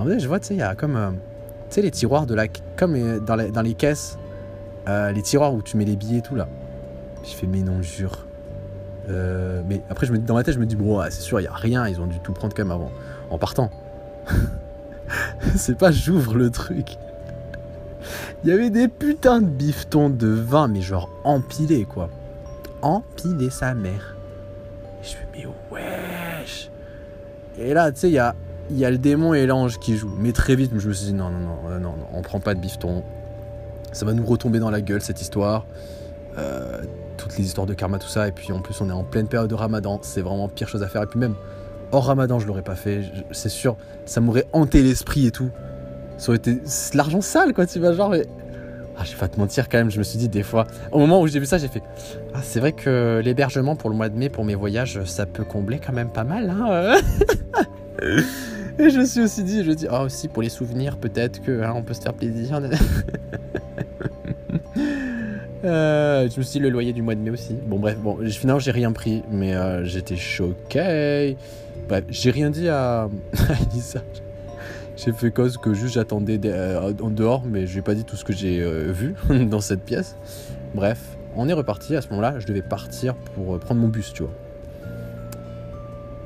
[0.00, 0.94] En vrai, je vois, tu sais, il y a comme.
[0.96, 1.16] euh, tu
[1.70, 2.46] sais, les tiroirs de la.
[2.76, 4.16] Comme dans, les- dans les caisses,
[4.88, 6.46] euh, les tiroirs où tu mets les billets et tout là.
[7.24, 8.24] Je fais, mais non, jure.
[9.10, 11.40] Euh, mais après, je me, dans ma tête, je me dis, bon, ouais, c'est sûr,
[11.40, 12.92] il n'y a rien, ils ont dû tout prendre quand même avant,
[13.30, 13.70] en partant.
[15.56, 16.96] c'est pas j'ouvre le truc.
[18.44, 22.08] Il y avait des putains de bifetons de vin, mais genre empilés quoi.
[22.82, 24.16] Empilés sa mère.
[25.02, 26.70] Et je fais, mais wesh.
[27.58, 30.14] Et là, tu sais, il y a, le démon et l'ange qui jouent.
[30.18, 32.40] Mais très vite, je me suis dit, non, non, non, non, non, non, on prend
[32.40, 33.02] pas de bifton.
[33.92, 35.66] Ça va nous retomber dans la gueule cette histoire.
[36.36, 36.82] Euh,
[37.16, 38.28] toutes les histoires de karma, tout ça.
[38.28, 39.98] Et puis en plus, on est en pleine période de ramadan.
[40.02, 41.02] C'est vraiment pire chose à faire.
[41.02, 41.34] Et puis même,
[41.90, 43.02] hors ramadan, je l'aurais pas fait.
[43.32, 45.50] C'est sûr, ça m'aurait hanté l'esprit et tout.
[46.18, 46.58] Ça aurait été
[46.94, 47.66] l'argent sale, quoi.
[47.66, 48.26] Tu vas genre, mais.
[49.00, 50.66] Ah, je vais pas te mentir quand même, je me suis dit des fois.
[50.90, 51.82] Au moment où j'ai vu ça, j'ai fait.
[52.34, 55.44] Ah, c'est vrai que l'hébergement pour le mois de mai, pour mes voyages, ça peut
[55.44, 56.96] combler quand même pas mal, hein.
[58.02, 58.20] euh.
[58.80, 61.62] Et je me suis aussi dit, je dis, ah aussi pour les souvenirs, peut-être que
[61.62, 62.60] hein, on peut se faire plaisir.
[65.64, 67.56] Euh, je me suis dit le loyer du mois de mai aussi.
[67.66, 71.36] Bon bref, bon, finalement j'ai rien pris, mais euh, j'étais choqué.
[71.88, 73.02] Bref, j'ai rien dit à,
[73.48, 74.00] à Elisa.
[74.98, 78.04] J'ai fait cause que juste j'attendais euh, en dehors, mais je lui ai pas dit
[78.04, 79.14] tout ce que j'ai euh, vu
[79.46, 80.16] dans cette pièce.
[80.74, 81.94] Bref, on est reparti.
[81.94, 84.32] À ce moment-là, je devais partir pour euh, prendre mon bus, tu vois.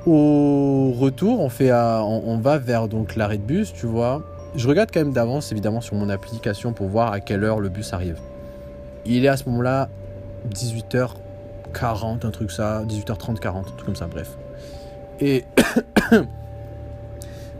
[0.07, 4.23] Au retour, on, fait, euh, on va vers donc l'arrêt de bus, tu vois.
[4.57, 7.69] Je regarde quand même d'avance, évidemment, sur mon application pour voir à quelle heure le
[7.69, 8.19] bus arrive.
[9.05, 9.91] Il est à ce moment-là
[10.51, 14.31] 18h40, un truc ça, 18h30, 40, un truc comme ça, bref.
[15.21, 15.45] Et.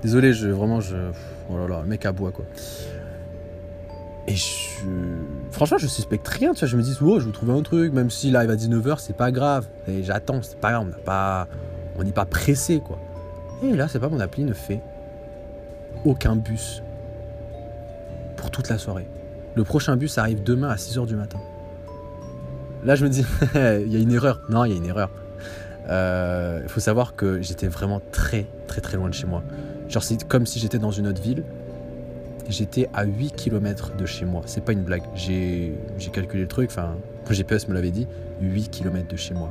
[0.03, 0.97] Désolé, je, vraiment, je.
[1.51, 2.45] Oh là là, le mec à bois, quoi.
[4.27, 4.81] Et je.
[5.51, 6.69] Franchement, je suspecte rien, tu vois.
[6.69, 9.17] Je me dis, oh, je vais trouver un truc, même s'il arrive à 19h, c'est
[9.17, 9.67] pas grave.
[9.89, 11.49] Et j'attends, c'est pas grave, on n'a pas.
[11.99, 12.99] On n'est pas pressé, quoi.
[13.63, 14.81] Et là, c'est pas mon appli ne fait
[16.05, 16.83] aucun bus
[18.37, 19.07] pour toute la soirée.
[19.55, 21.39] Le prochain bus arrive demain à 6h du matin.
[22.85, 24.41] Là, je me dis, il y a une erreur.
[24.49, 25.11] Non, il y a une erreur.
[25.89, 29.43] Euh, Il faut savoir que j'étais vraiment très, très, très loin de chez moi.
[29.93, 31.45] Genre, c'est comme si j'étais dans une autre ville.
[32.49, 34.43] J'étais à 8 km de chez moi.
[34.47, 35.03] C'est pas une blague.
[35.15, 35.75] J'ai
[36.13, 36.71] calculé le truc.
[36.71, 38.09] Enfin, mon GPS me l'avait dit.
[38.41, 39.51] 8 km de chez moi.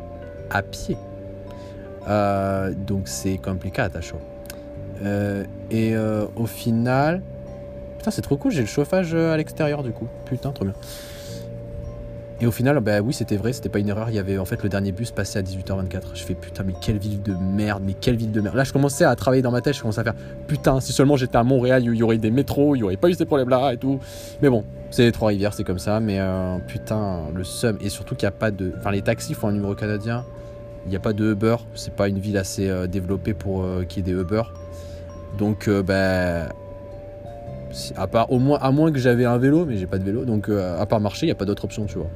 [0.49, 0.97] À pied.
[2.07, 4.17] Euh, donc, c'est compliqué chaud.
[5.03, 7.21] Euh, et euh, au final,
[8.01, 10.07] Putain, c'est trop cool, j'ai le chauffage euh, à l'extérieur du coup.
[10.25, 10.73] Putain, trop bien.
[12.41, 14.09] Et au final, bah oui, c'était vrai, c'était pas une erreur.
[14.09, 16.01] Il y avait en fait le dernier bus passé à 18h24.
[16.15, 18.55] Je fais putain, mais quelle ville de merde, mais quelle ville de merde.
[18.55, 20.15] Là, je commençais à travailler dans ma tête, je commençais à faire
[20.47, 23.09] putain, si seulement j'étais à Montréal, il y aurait des métros, il y aurait pas
[23.09, 23.99] eu ces problèmes-là et tout.
[24.41, 25.99] Mais bon, c'est les Trois-Rivières, c'est comme ça.
[25.99, 27.77] Mais euh, putain, le seum.
[27.79, 28.73] Et surtout qu'il n'y a pas de.
[28.79, 30.25] Enfin, les taxis font un numéro canadien.
[30.85, 31.57] Il n'y a pas de Uber.
[31.75, 34.43] C'est pas une ville assez euh, développée pour euh, qu'il y ait des Uber.
[35.37, 36.49] Donc, bah.
[37.95, 40.25] À part, au moins, à moins que j'avais un vélo, mais j'ai pas de vélo,
[40.25, 42.09] donc à part marcher, il n'y a pas d'autre option, tu vois.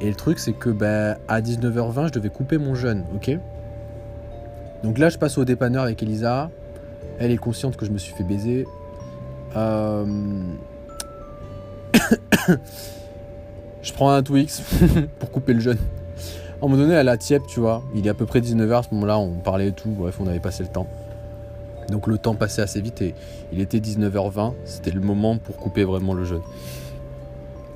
[0.00, 3.38] Et le truc, c'est que bah, à 19h20, je devais couper mon jeûne, ok?
[4.84, 6.50] Donc là, je passe au dépanneur avec Elisa.
[7.18, 8.66] Elle est consciente que je me suis fait baiser.
[9.56, 10.06] Euh,
[13.82, 14.62] Je prends un Twix
[15.18, 15.78] pour couper le jeûne.
[16.60, 18.78] À un moment donné, à la tiep, tu vois, il est à peu près 19h
[18.78, 20.86] à ce moment-là, on parlait et tout, bref, on avait passé le temps.
[21.88, 23.14] Donc le temps passait assez vite et
[23.52, 26.42] il était 19h20, c'était le moment pour couper vraiment le jeûne.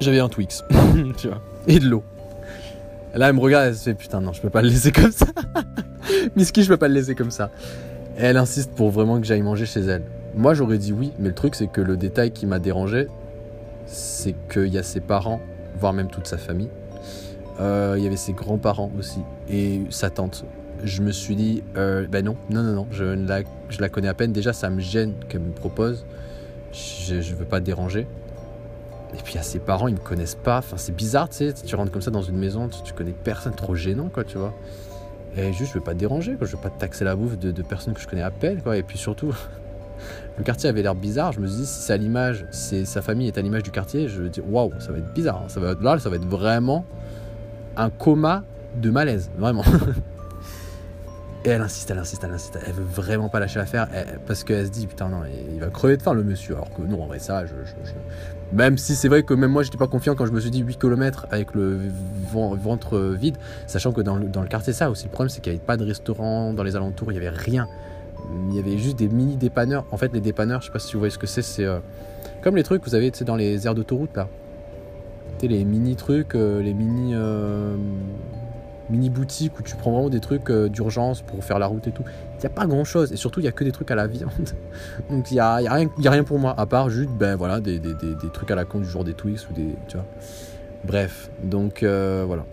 [0.01, 0.65] J'avais un Twix,
[1.17, 2.05] tu vois, et de l'eau.
[3.15, 5.13] Là, elle me regarde, elle se fait putain, non, je peux pas le laisser comme
[5.13, 5.27] ça.
[6.37, 7.51] Miski, je peux pas le laisser comme ça.
[8.17, 10.03] Et elle insiste pour vraiment que j'aille manger chez elle.
[10.35, 13.09] Moi, j'aurais dit oui, mais le truc, c'est que le détail qui m'a dérangé,
[13.87, 15.41] c'est qu'il y a ses parents,
[15.79, 16.71] voire même toute sa famille.
[17.61, 19.21] Euh, il y avait ses grands-parents aussi
[19.51, 20.45] et sa tante.
[20.83, 23.91] Je me suis dit, euh, ben non, non, non, non, je, ne la, je la
[23.91, 24.33] connais à peine.
[24.33, 26.07] Déjà, ça me gêne qu'elle me propose.
[26.73, 28.07] Je, je veux pas déranger.
[29.15, 30.59] Et puis à ses parents, ils me connaissent pas.
[30.59, 31.53] Enfin, c'est bizarre, tu sais.
[31.53, 34.39] Tu rentres comme ça dans une maison, tu, tu connais personne, trop gênant, quoi, tu
[34.39, 34.55] vois.
[35.37, 36.47] Et juste, je veux pas te déranger, quoi.
[36.47, 38.77] Je veux pas te taxer la bouffe de, personnes que je connais à peine, quoi.
[38.77, 39.35] Et puis surtout,
[40.39, 41.33] le quartier avait l'air bizarre.
[41.33, 43.71] Je me suis dit, si c'est à l'image, si sa famille est à l'image du
[43.71, 45.45] quartier, je me dis, waouh, ça va être bizarre.
[45.49, 46.85] Ça va, là, ça va être vraiment
[47.77, 48.45] un coma
[48.77, 49.65] de malaise, vraiment.
[51.45, 52.59] Et elle insiste, elle insiste, elle insiste.
[52.65, 53.89] Elle veut vraiment pas lâcher l'affaire
[54.27, 55.23] parce qu'elle se dit putain non,
[55.53, 56.55] il va crever de faim le monsieur.
[56.55, 57.53] Alors que non, en vrai ça, je-
[58.53, 60.61] même si c'est vrai que même moi j'étais pas confiant quand je me suis dit
[60.61, 61.79] 8 km avec le
[62.33, 63.37] ven- ventre vide,
[63.67, 65.65] sachant que dans le, dans le quartier ça aussi le problème c'est qu'il y avait
[65.65, 67.67] pas de restaurant dans les alentours, il y avait rien.
[68.51, 69.85] Il y avait juste des mini dépanneurs.
[69.91, 71.79] En fait les dépanneurs, je sais pas si vous voyez ce que c'est, c'est euh,
[72.43, 74.29] comme les trucs que vous avez dans les aires d'autoroute là.
[75.39, 77.75] Tu les mini trucs, euh, les mini euh,
[78.93, 81.91] mini boutiques où tu prends vraiment des trucs euh, d'urgence pour faire la route et
[81.91, 82.05] tout.
[82.37, 83.95] Il n'y a pas grand chose et surtout il y a que des trucs à
[83.95, 84.31] la viande.
[85.11, 87.35] Donc il y a, y a rien, a rien pour moi à part juste ben
[87.35, 89.97] voilà des, des, des, trucs à la con du genre des Twix ou des tu
[89.97, 90.07] vois.
[90.85, 92.45] Bref, donc euh, voilà.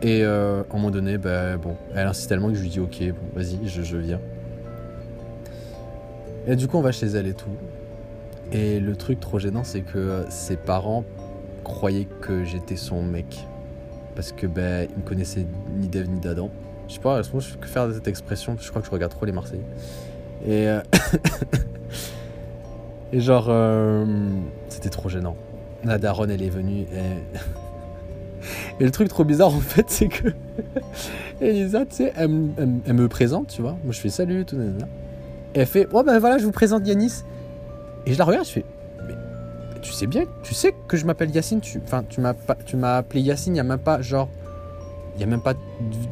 [0.00, 2.80] Et euh, à un moment donné, ben bon, elle insiste tellement que je lui dis
[2.80, 4.20] ok, bon vas-y, je, je viens.
[6.46, 7.50] Et du coup on va chez elle et tout.
[8.50, 11.04] Et le truc trop gênant c'est que ses parents
[11.64, 13.46] croyaient que j'étais son mec
[14.14, 15.46] parce que ben il me connaissait
[15.76, 16.50] ni d'Ève ni d'Adam.
[16.88, 19.24] Je sais pas, je fais que faire cette expression, je crois que je regarde trop
[19.24, 19.62] les Marseillais.
[20.46, 20.80] Et, euh,
[23.12, 24.04] et genre, euh,
[24.68, 25.36] c'était trop gênant.
[25.84, 27.40] La daronne, elle est venue et...
[28.80, 30.28] et le truc trop bizarre en fait, c'est que
[31.40, 33.76] Elisa, tu sais, elle, me- présente, tu vois.
[33.84, 34.56] Moi, je fais salut, tout.
[35.54, 37.22] Et elle fait, ouais, ben voilà, je vous présente Yanis.
[38.06, 38.64] Et je la regarde, je fais,
[39.82, 42.98] tu sais bien, tu sais que je m'appelle Yacine, tu, enfin, tu m'as tu m'as
[42.98, 44.28] appelé Yacine, il y a même pas, genre,
[45.14, 45.54] il y a même pas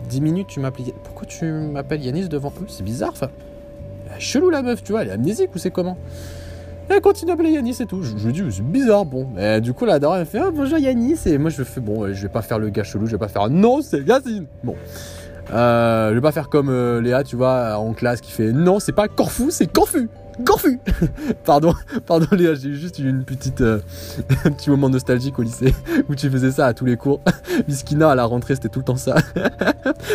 [0.09, 0.94] 10 minutes, tu m'as appelé.
[1.04, 2.66] Pourquoi tu m'appelles Yanis devant eux?
[2.68, 3.30] C'est bizarre, enfin.
[4.18, 5.96] Chelou la meuf, tu vois, elle est amnésique ou c'est comment?
[6.88, 8.02] Elle continue à appeler Yanis et tout.
[8.02, 9.28] Je, lui dis, c'est bizarre, bon.
[9.38, 11.20] Et du coup, la daronne, elle fait, oh, bonjour Yanis.
[11.26, 13.28] Et moi, je fais, bon, je vais pas faire le gars chelou, je vais pas
[13.28, 14.46] faire, non, c'est Yacine.
[14.62, 14.74] Bon.
[15.52, 18.80] Euh, je vais pas faire comme euh, Léa, tu vois, en classe, qui fait, non,
[18.80, 20.11] c'est pas Corfou, c'est Corfu.
[20.44, 20.79] Corfu
[21.44, 21.74] Pardon,
[22.07, 23.81] pardon Léa, j'ai juste eu une petite, euh,
[24.44, 25.74] un petit moment nostalgique au lycée
[26.09, 27.20] où tu faisais ça à tous les cours.
[27.68, 29.16] Miskina à la rentrée, c'était tout le temps ça.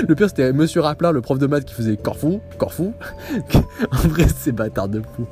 [0.08, 2.94] le pire, c'était Monsieur Rappelin, le prof de maths, qui faisait Corfou, Corfou.
[3.92, 5.28] en vrai, c'est bâtard de fou.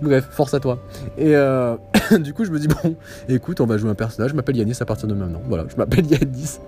[0.00, 0.78] Bref, force à toi.
[1.16, 1.76] Et euh,
[2.18, 2.96] du coup, je me dis, bon,
[3.28, 4.30] écoute, on va jouer un personnage.
[4.30, 5.42] Je m'appelle Yanis à partir de maintenant.
[5.46, 6.58] Voilà, je m'appelle Yanis.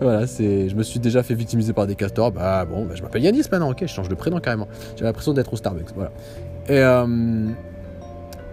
[0.00, 0.68] voilà, c'est.
[0.68, 2.32] Je me suis déjà fait victimiser par des castors.
[2.32, 4.68] Bah bon, bah, je m'appelle Yanis maintenant, ok, je change de prénom carrément.
[4.96, 6.10] J'ai l'impression d'être au Starbucks, voilà.
[6.68, 7.06] Et, euh,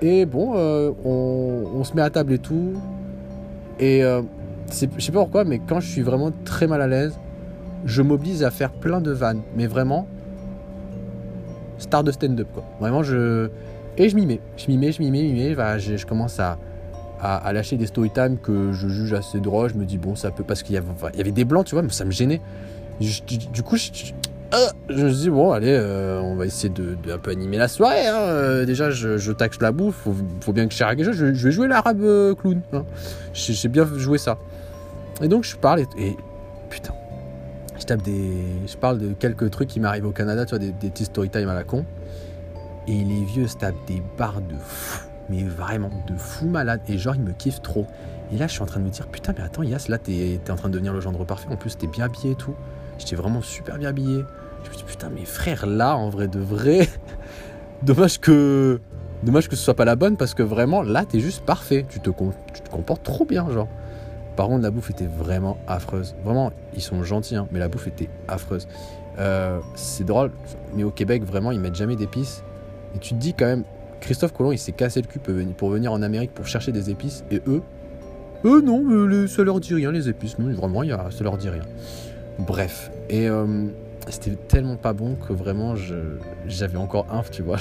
[0.01, 2.73] et bon, euh, on, se met à table et tout.
[3.79, 4.21] Et euh,
[4.69, 7.17] je sais pas pourquoi, mais quand je suis vraiment très mal à l'aise,
[7.85, 9.41] je m'oblige à faire plein de vannes.
[9.55, 10.07] Mais vraiment,
[11.77, 12.63] star de stand-up, quoi.
[12.79, 13.49] Vraiment, je.
[13.97, 14.41] Et je m'y mets.
[14.57, 15.55] Je m'y mets, je m'y mets, je m'y mets.
[15.55, 16.57] Bah, je, commence à,
[17.21, 19.69] à, lâcher des story time que je juge assez drôles.
[19.69, 20.43] Je me dis, bon, ça peut.
[20.43, 22.41] Parce qu'il y avait, des blancs, tu vois, mais ça me gênait.
[22.99, 23.91] Du coup, je,
[24.53, 27.57] je- ah, je me dis, bon, allez, euh, on va essayer de, un peu animer
[27.57, 28.07] la soirée.
[28.07, 28.15] hein.
[28.15, 30.07] Euh, déjà, je, taxe la bouffe.
[30.41, 31.15] Faut, bien que je cherche quelque chose.
[31.15, 32.61] Je, vais jouer l'arabe euh, clown.
[32.73, 32.85] hein.
[33.33, 34.37] J'ai bien joué ça.
[35.21, 36.17] Et donc, je parle et,
[36.69, 36.93] putain.
[37.79, 38.31] Je tape des.
[38.67, 41.49] Je parle de quelques trucs qui m'arrivent au Canada, tu vois, des, petits story time
[41.49, 41.85] à la con.
[42.87, 45.07] Et les vieux se tapent des barres de fou.
[45.29, 46.81] Mais vraiment, de fou malade.
[46.89, 47.87] Et genre, ils me kiffent trop.
[48.31, 50.39] Et là, je suis en train de me dire, putain, mais attends, Yas, là, t'es
[50.43, 51.47] t'es en train de devenir le gendre parfait.
[51.49, 52.55] En plus, t'es bien habillé et tout.
[52.97, 54.23] J'étais vraiment super bien habillé.
[54.63, 56.87] Je me dis, putain, mes frères, là, en vrai de vrai.
[57.83, 58.79] Dommage que.
[59.23, 61.85] Dommage que ce soit pas la bonne parce que vraiment, là, t'es juste parfait.
[61.87, 63.67] Tu te, tu te comportes trop bien, genre.
[64.35, 66.15] Par contre, la bouffe était vraiment affreuse.
[66.23, 68.67] Vraiment, ils sont gentils, hein, mais la bouffe était affreuse.
[69.19, 70.31] Euh, c'est drôle,
[70.75, 72.43] mais au Québec, vraiment, ils mettent jamais d'épices.
[72.95, 73.63] Et tu te dis quand même,
[74.01, 77.23] Christophe Colomb, il s'est cassé le cul pour venir- en Amérique pour chercher des épices.
[77.31, 77.61] Et eux,
[78.43, 80.37] eux, non, ça leur dit rien, les épices.
[80.39, 81.63] Non, vraiment, ça leur dit rien.
[82.39, 82.91] Bref.
[83.09, 83.67] Et euh,
[84.09, 85.75] c'était tellement pas bon que vraiment,
[86.47, 87.57] j'avais encore un, tu vois.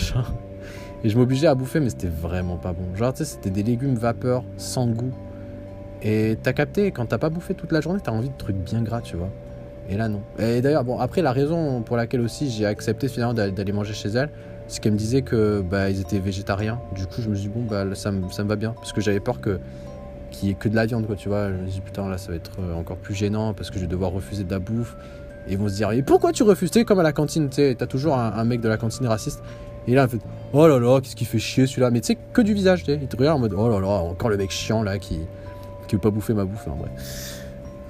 [1.04, 2.94] Et je m'obligeais à bouffer, mais c'était vraiment pas bon.
[2.94, 5.12] Genre, tu sais, c'était des légumes vapeur, sans goût.
[6.02, 8.82] Et t'as capté, quand t'as pas bouffé toute la journée, t'as envie de trucs bien
[8.82, 9.28] gras, tu vois.
[9.88, 10.20] Et là, non.
[10.38, 14.10] Et d'ailleurs, bon, après, la raison pour laquelle aussi j'ai accepté finalement d'aller manger chez
[14.10, 14.30] elle,
[14.68, 16.80] c'est qu'elle me disait que bah, ils étaient végétariens.
[16.94, 18.72] Du coup, je me suis dit, bon, bah, ça, me- ça me va bien.
[18.72, 19.58] Parce que j'avais peur que
[20.30, 21.48] qu'il y ait que de la viande, quoi, tu vois.
[21.50, 23.76] Je me suis dit, putain, là, ça va être euh, encore plus gênant parce que
[23.76, 24.96] je vais devoir refuser de la bouffe.
[25.48, 26.70] Ils vont se dire, et pourquoi tu refuses?
[26.70, 29.42] Tu sais, comme à la cantine, tu t'as toujours un, mec de la cantine raciste.
[29.88, 30.20] Et là, en fait,
[30.52, 31.90] oh là là, qu'est-ce qu'il fait chier celui-là?
[31.90, 32.98] Mais tu sais, que du visage, tu sais.
[33.02, 35.20] Il te regarde en mode, oh là là, encore le mec chiant là qui,
[35.88, 36.90] qui veut pas bouffer ma bouffe, en vrai.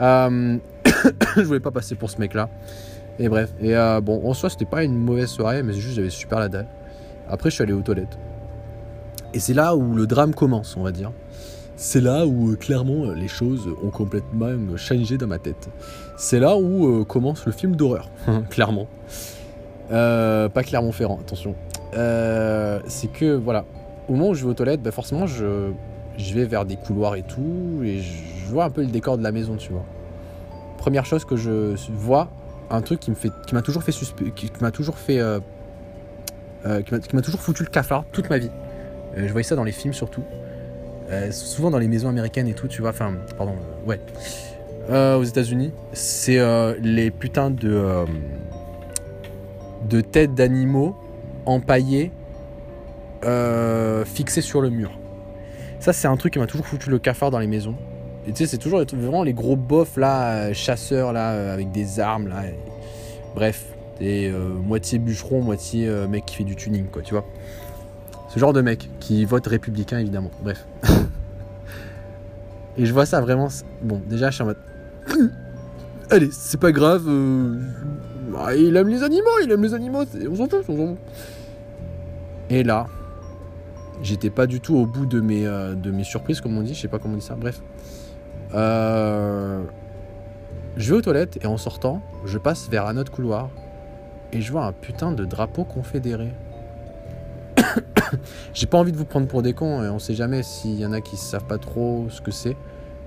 [0.00, 0.58] Euh,
[1.36, 2.48] je voulais pas passer pour ce mec-là.
[3.18, 6.10] Et bref, et euh, bon, en soi, c'était pas une mauvaise soirée, mais juste j'avais
[6.10, 6.66] super la dalle.
[7.28, 8.18] Après, je suis allé aux toilettes.
[9.34, 11.12] Et c'est là où le drame commence, on va dire.
[11.76, 15.68] C'est là où, euh, clairement, euh, les choses ont complètement changé dans ma tête.
[16.22, 18.08] C'est là où euh, commence le film d'horreur,
[18.48, 18.86] clairement.
[19.90, 21.56] Euh, pas Clermont-Ferrand, attention.
[21.94, 23.64] Euh, c'est que, voilà,
[24.08, 25.72] au moment où je vais aux toilettes, bah, forcément, je,
[26.16, 29.24] je vais vers des couloirs et tout, et je vois un peu le décor de
[29.24, 29.82] la maison, tu vois.
[30.78, 32.28] Première chose que je vois,
[32.70, 35.18] un truc qui me fait, qui m'a toujours fait suspe- qui, qui m'a toujours fait,
[35.18, 35.40] euh,
[36.82, 38.50] qui m'a- qui m'a toujours foutu le cafard toute ma vie.
[39.16, 40.22] Je voyais ça dans les films surtout,
[41.32, 42.90] souvent dans les maisons américaines et tout, tu vois.
[42.90, 43.54] Enfin, pardon,
[43.88, 43.98] ouais.
[44.90, 48.04] Euh, aux États-Unis, c'est euh, les putains de euh,
[49.88, 50.96] de têtes d'animaux
[51.46, 52.10] empaillées,
[54.04, 54.90] fixées sur le mur.
[55.80, 57.74] Ça, c'est un truc qui m'a toujours foutu le cafard dans les maisons.
[58.26, 62.28] Et tu sais, c'est toujours vraiment les gros bofs là, chasseurs là, avec des armes
[62.28, 62.42] là.
[63.34, 63.64] Bref,
[64.00, 67.24] euh, moitié bûcheron, moitié mec qui fait du tuning, quoi, tu vois.
[68.28, 70.30] Ce genre de mec qui vote républicain, évidemment.
[70.42, 70.66] Bref.
[72.78, 73.48] Et je vois ça vraiment.
[73.82, 74.56] Bon, déjà, je suis en mode.
[76.10, 77.04] Allez, c'est pas grave.
[77.08, 77.58] euh,
[78.38, 80.04] ah, il aime les animaux, il aime les animaux.
[80.30, 80.98] On s'en fout, on s'en fout.
[82.50, 82.86] Et là,
[84.02, 86.74] j'étais pas du tout au bout de mes, euh, de mes surprises, comme on dit.
[86.74, 87.34] Je sais pas comment on dit ça.
[87.34, 87.62] Bref.
[88.54, 89.62] Euh,
[90.76, 93.50] je vais aux toilettes et en sortant, je passe vers un autre couloir
[94.32, 96.32] et je vois un putain de drapeau confédéré.
[98.54, 100.86] J'ai pas envie de vous prendre pour des cons et on sait jamais s'il y
[100.86, 102.56] en a qui savent pas trop ce que c'est.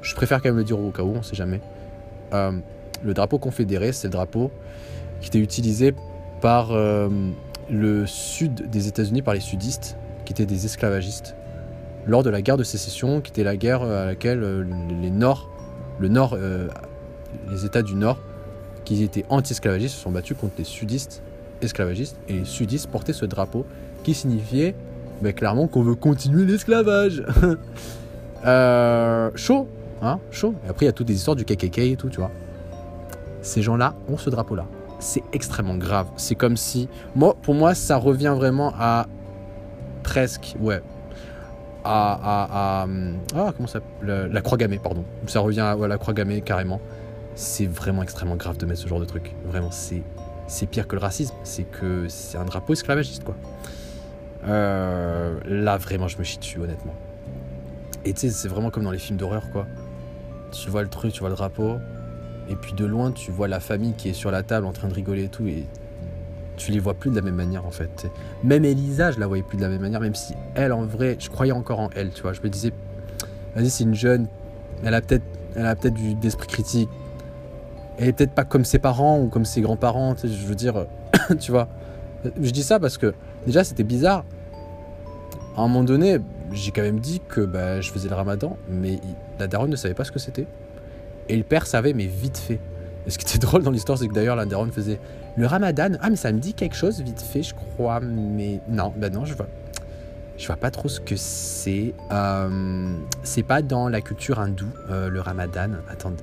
[0.01, 1.62] Je préfère quand même le dire au cas où, on sait jamais.
[2.34, 2.52] Euh,
[3.04, 4.52] le drapeau confédéré, c'est le drapeau
[5.22, 5.94] qui était utilisé
[6.42, 7.10] par euh,
[7.70, 11.36] le sud des États-Unis, par les sudistes, qui étaient des esclavagistes,
[12.08, 14.68] lors de la guerre de sécession, qui était la guerre euh, à laquelle
[15.02, 15.50] les Nord,
[16.00, 16.38] le Nord,
[17.50, 18.20] les États du Nord,
[18.84, 21.22] qui étaient anti-esclavagistes, se sont battus contre les sudistes
[21.62, 23.66] esclavagistes, et les sudistes portaient ce drapeau
[24.04, 24.76] qui signifiait
[25.22, 27.24] ben, clairement qu'on veut continuer l'esclavage.
[29.36, 29.68] chaud,
[30.06, 30.54] hein, chaud.
[30.65, 32.32] Et après, il y a toutes les histoires du KKK et tout, tu vois.
[33.41, 34.65] Ces gens-là ont ce drapeau-là.
[35.00, 36.08] C'est extrêmement grave.
[36.15, 39.08] C'est comme si, moi, pour moi, ça revient vraiment à
[40.04, 40.82] presque, ouais,
[41.84, 45.06] à, à, à, hum, ah, comment ça, la, la croix gammée, pardon.
[45.28, 46.82] Ça revient à, la croix gammée carrément.
[47.36, 49.36] C'est vraiment extrêmement grave de mettre ce genre de truc.
[49.46, 50.02] Vraiment, c'est,
[50.48, 51.36] c'est pire que le racisme.
[51.44, 53.36] C'est que c'est un drapeau esclavagiste, quoi.
[54.48, 56.94] Euh, là, vraiment, je me chie dessus, honnêtement.
[58.04, 59.68] Et tu sais, c'est vraiment comme dans les films d'horreur, quoi.
[60.62, 61.78] Tu vois le truc, tu vois le drapeau,
[62.50, 64.88] et puis de loin, tu vois la famille qui est sur la table en train
[64.88, 65.65] de rigoler et tout, et
[66.58, 68.08] tu les vois plus de la même manière, en fait.
[68.44, 71.18] Même Elisa, je la voyais plus de la même manière, même si elle, en vrai,
[71.20, 72.34] je croyais encore en elle, tu vois.
[72.34, 72.72] Je me disais,
[73.56, 74.28] vas-y, c'est une jeune,
[74.84, 76.89] elle a peut-être du d'esprit critique.
[77.98, 80.86] Elle est peut-être pas comme ses parents ou comme ses grands-parents, je veux dire,
[81.39, 81.68] tu vois.
[82.41, 83.13] Je dis ça parce que
[83.46, 84.26] déjà c'était bizarre.
[85.56, 86.20] À un moment donné,
[86.51, 88.99] j'ai quand même dit que bah, je faisais le ramadan, mais
[89.39, 90.47] la daronne ne savait pas ce que c'était.
[91.29, 92.60] Et le père savait, mais vite fait.
[93.08, 94.99] Et ce qui était drôle dans l'histoire, c'est que d'ailleurs la daronne faisait
[95.36, 95.89] le ramadan.
[96.01, 99.25] Ah, mais ça me dit quelque chose vite fait, je crois, mais non, bah non,
[99.25, 99.47] je vois.
[100.38, 101.93] Je vois pas trop ce que c'est.
[102.12, 105.71] Euh, c'est pas dans la culture hindoue, euh, le ramadan.
[105.89, 106.13] Attends,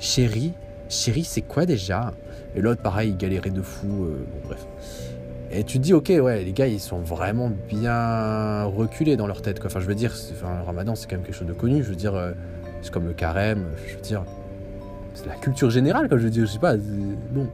[0.00, 0.52] chérie,
[0.88, 2.12] chérie, c'est quoi déjà?
[2.56, 3.86] Et l'autre, pareil, il galérait de fou.
[3.86, 4.66] euh, bon, bref.
[5.56, 9.40] Et tu te dis, ok, ouais, les gars, ils sont vraiment bien reculés dans leur
[9.40, 9.60] tête.
[9.60, 9.70] Quoi.
[9.70, 11.84] Enfin, je veux dire, enfin, le ramadan, c'est quand même quelque chose de connu.
[11.84, 12.32] Je veux dire, euh,
[12.82, 13.66] c'est comme le carême.
[13.86, 14.24] Je veux dire,
[15.14, 16.44] c'est la culture générale, comme je veux dire.
[16.44, 17.48] Je sais pas, bon.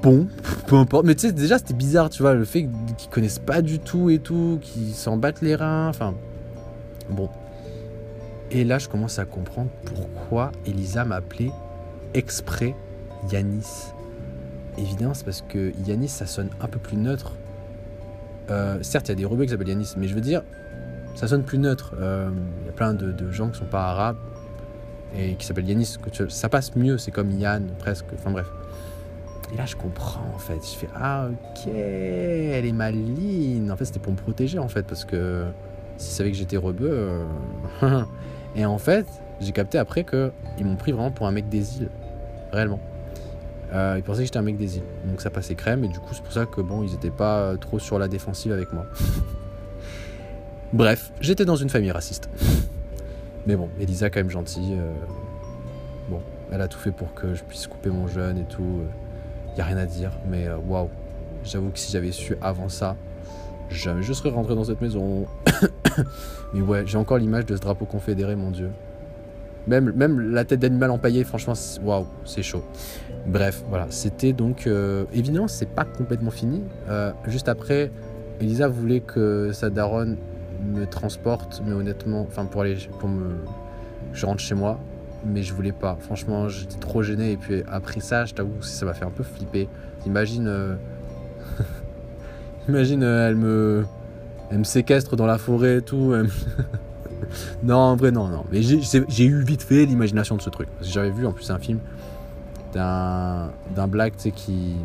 [0.00, 0.28] Bon,
[0.68, 1.06] peu importe.
[1.06, 4.08] Mais tu sais, déjà, c'était bizarre, tu vois, le fait qu'ils connaissent pas du tout
[4.08, 5.88] et tout, qu'ils s'en battent les reins.
[5.88, 6.14] Enfin,
[7.10, 7.28] bon.
[8.52, 11.50] Et là, je commence à comprendre pourquoi Elisa m'appelait
[12.14, 12.76] exprès
[13.32, 13.92] Yanis.
[14.78, 17.32] Évidemment, c'est parce que Yanis, ça sonne un peu plus neutre.
[18.50, 20.42] Euh, certes, il y a des rebeux qui s'appellent Yanis, mais je veux dire,
[21.14, 21.94] ça sonne plus neutre.
[22.00, 24.16] Euh, Il y a plein de, gens qui sont pas arabes
[25.16, 25.96] et qui s'appellent Yanis.
[26.28, 28.06] Ça passe mieux, c'est comme Yann, presque.
[28.14, 28.46] Enfin bref.
[29.52, 30.60] Et là, je comprends en fait.
[30.62, 33.70] Je fais Ah, ok, elle est maligne.
[33.70, 35.44] En fait, c'était pour me protéger en fait, parce que
[35.96, 36.90] s'il savait que j'étais rebeu.
[37.82, 38.02] euh,
[38.56, 39.06] Et en fait,
[39.40, 41.90] j'ai capté après que ils m'ont pris vraiment pour un mec des îles.
[42.52, 42.80] Réellement.
[43.72, 44.84] Euh, ils pensaient que j'étais un mec des îles.
[45.06, 45.84] Donc ça passait crème.
[45.84, 48.52] Et du coup, c'est pour ça que bon, ils étaient pas trop sur la défensive
[48.52, 48.86] avec moi.
[50.72, 52.28] Bref, j'étais dans une famille raciste.
[53.46, 54.74] Mais bon, Elisa, quand même gentille.
[54.78, 54.92] euh,
[56.10, 56.20] bon,
[56.52, 58.82] elle a tout fait pour que je puisse couper mon jeûne et tout.
[59.54, 60.12] Il y a rien à dire.
[60.30, 60.90] Mais euh, waouh,
[61.44, 62.96] j'avoue que si j'avais su avant ça,
[63.70, 65.26] jamais je serais rentré dans cette maison.
[66.54, 68.70] Mais ouais, j'ai encore l'image de ce drapeau confédéré, mon dieu.
[69.68, 71.52] Même, la tête d'animal empaillée, franchement,
[71.84, 72.64] waouh, c'est chaud.
[73.26, 74.66] Bref, voilà, c'était donc.
[74.66, 76.62] euh, évidemment, c'est pas complètement fini.
[76.88, 77.90] Euh, juste après,
[78.40, 80.16] Elisa voulait que sa daronne
[80.74, 82.76] me transporte, mais honnêtement, enfin, pour aller.
[82.98, 83.36] pour me.
[84.14, 84.78] Je rentre chez moi,
[85.26, 85.98] mais je voulais pas.
[86.00, 87.32] Franchement, j'étais trop gêné.
[87.32, 89.68] Et puis après ça, je t'avoue, ça m'a fait un peu flipper.
[90.02, 90.48] T'imagines.
[90.48, 90.74] euh,
[92.68, 93.84] Imagine, elle me.
[94.50, 96.14] Elle me séquestre dans la forêt et tout.
[97.62, 98.44] non, en vrai, non, non.
[98.52, 100.68] Mais j'ai- eu vite fait l'imagination de ce truc.
[100.76, 101.78] Parce que j'avais vu en plus un film
[102.74, 103.50] d'un
[103.88, 104.76] black, tu sais, qui.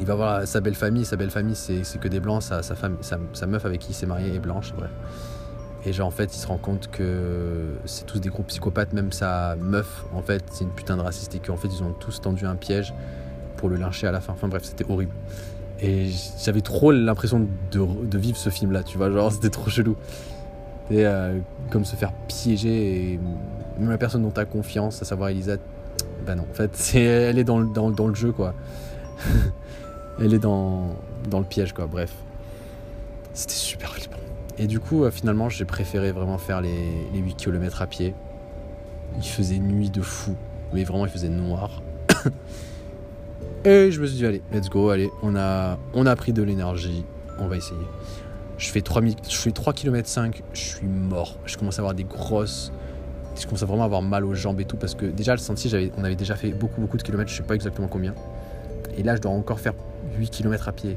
[0.00, 1.04] Il va voir sa belle famille.
[1.04, 2.42] Sa belle famille, c'est que des blancs.
[2.42, 4.90] Sa, sa, femme, sa, sa meuf avec qui il s'est marié est blanche, bref.
[5.86, 8.92] Et genre, en fait, il se rend compte que c'est tous des gros psychopathes.
[8.92, 11.34] Même sa meuf, en fait, c'est une putain de raciste.
[11.34, 12.94] Et qu'en fait, ils ont tous tendu un piège
[13.56, 14.32] pour le lyncher à la fin.
[14.32, 15.12] Enfin, bref, c'était horrible.
[15.80, 16.08] Et
[16.42, 19.10] j'avais trop l'impression de, de vivre ce film-là, tu vois.
[19.10, 19.96] Genre, c'était trop chelou.
[20.90, 21.38] Et euh,
[21.70, 23.20] comme se faire piéger et
[23.78, 25.56] même la personne dont tu as confiance, à savoir Elisa,
[26.26, 28.54] bah non, en fait, elle est dans, le- jeu, quoi.
[30.20, 30.96] elle est dans,
[31.30, 31.86] dans le piège, quoi.
[31.86, 32.12] Bref.
[33.32, 34.16] C'était super flippant.
[34.58, 38.14] Et du coup, euh, finalement, j'ai préféré vraiment faire les, les 8 km à pied.
[39.16, 40.36] Il faisait nuit de fou.
[40.72, 41.82] Mais vraiment, il faisait noir.
[43.64, 46.42] Et je me suis dit, allez, let's go, allez, on a, on a pris de
[46.42, 47.04] l'énergie,
[47.38, 47.80] on va essayer.
[48.58, 51.36] Je fais 3, mi- je fais 3 km 5, je suis mort.
[51.46, 52.72] Je commence à avoir des grosses.
[53.38, 55.90] Je commence à vraiment avoir mal aux jambes et tout parce que déjà le sentier,
[55.98, 58.14] on avait déjà fait beaucoup beaucoup de kilomètres, je sais pas exactement combien.
[58.96, 59.74] Et là, je dois encore faire
[60.18, 60.96] 8 km à pied.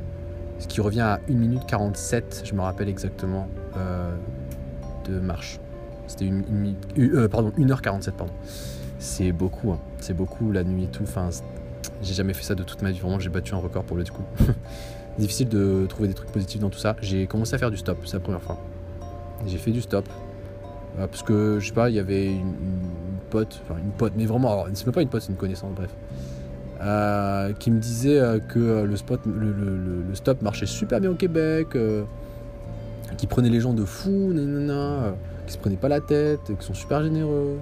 [0.59, 4.11] Ce qui revient à 1 minute 47, je me rappelle exactement, euh,
[5.07, 5.59] de marche.
[6.05, 8.33] C'était une, une minute- euh, pardon, 1h47, pardon.
[8.99, 9.79] C'est beaucoup, hein.
[9.99, 11.03] c'est beaucoup la nuit et tout.
[11.03, 11.29] Enfin,
[12.03, 12.99] j'ai jamais fait ça de toute ma vie.
[12.99, 14.23] Vraiment, j'ai battu un record pour le coup.
[15.17, 16.95] Difficile de trouver des trucs positifs dans tout ça.
[17.01, 18.57] J'ai commencé à faire du stop, c'est la première fois.
[19.45, 20.05] J'ai fait du stop.
[20.99, 22.53] Euh, parce que, je sais pas, il y avait une,
[23.29, 25.89] pote, enfin une pote, mais vraiment, c'est même pas une pote, c'est une connaissance, bref.
[26.81, 28.95] euh, qui me disait euh, que le,
[30.07, 32.03] le, stop marchait super bien au Québec, euh,
[33.17, 35.11] qui prenait les gens de fou, nanana, euh,
[35.47, 37.57] qui se prenaient pas la tête, qui sont super généreux.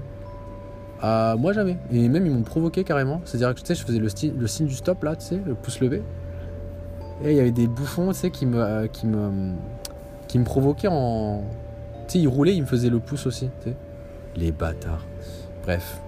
[1.02, 1.78] Moi jamais.
[1.92, 3.22] Et même ils m'ont provoqué carrément.
[3.26, 4.08] C'est-à-dire que tu sais, je faisais le,
[4.40, 6.02] le signe du stop là, tu sais, le pouce levé.
[7.24, 9.54] Et il y avait des bouffons, tu sais, qui me, euh, qui me,
[10.28, 11.44] qui me provoquaient en.
[12.08, 13.76] Tu sais, ils roulaient, ils me faisaient le pouce aussi, tu sais.
[14.36, 15.06] Les bâtards.
[15.64, 16.00] Bref.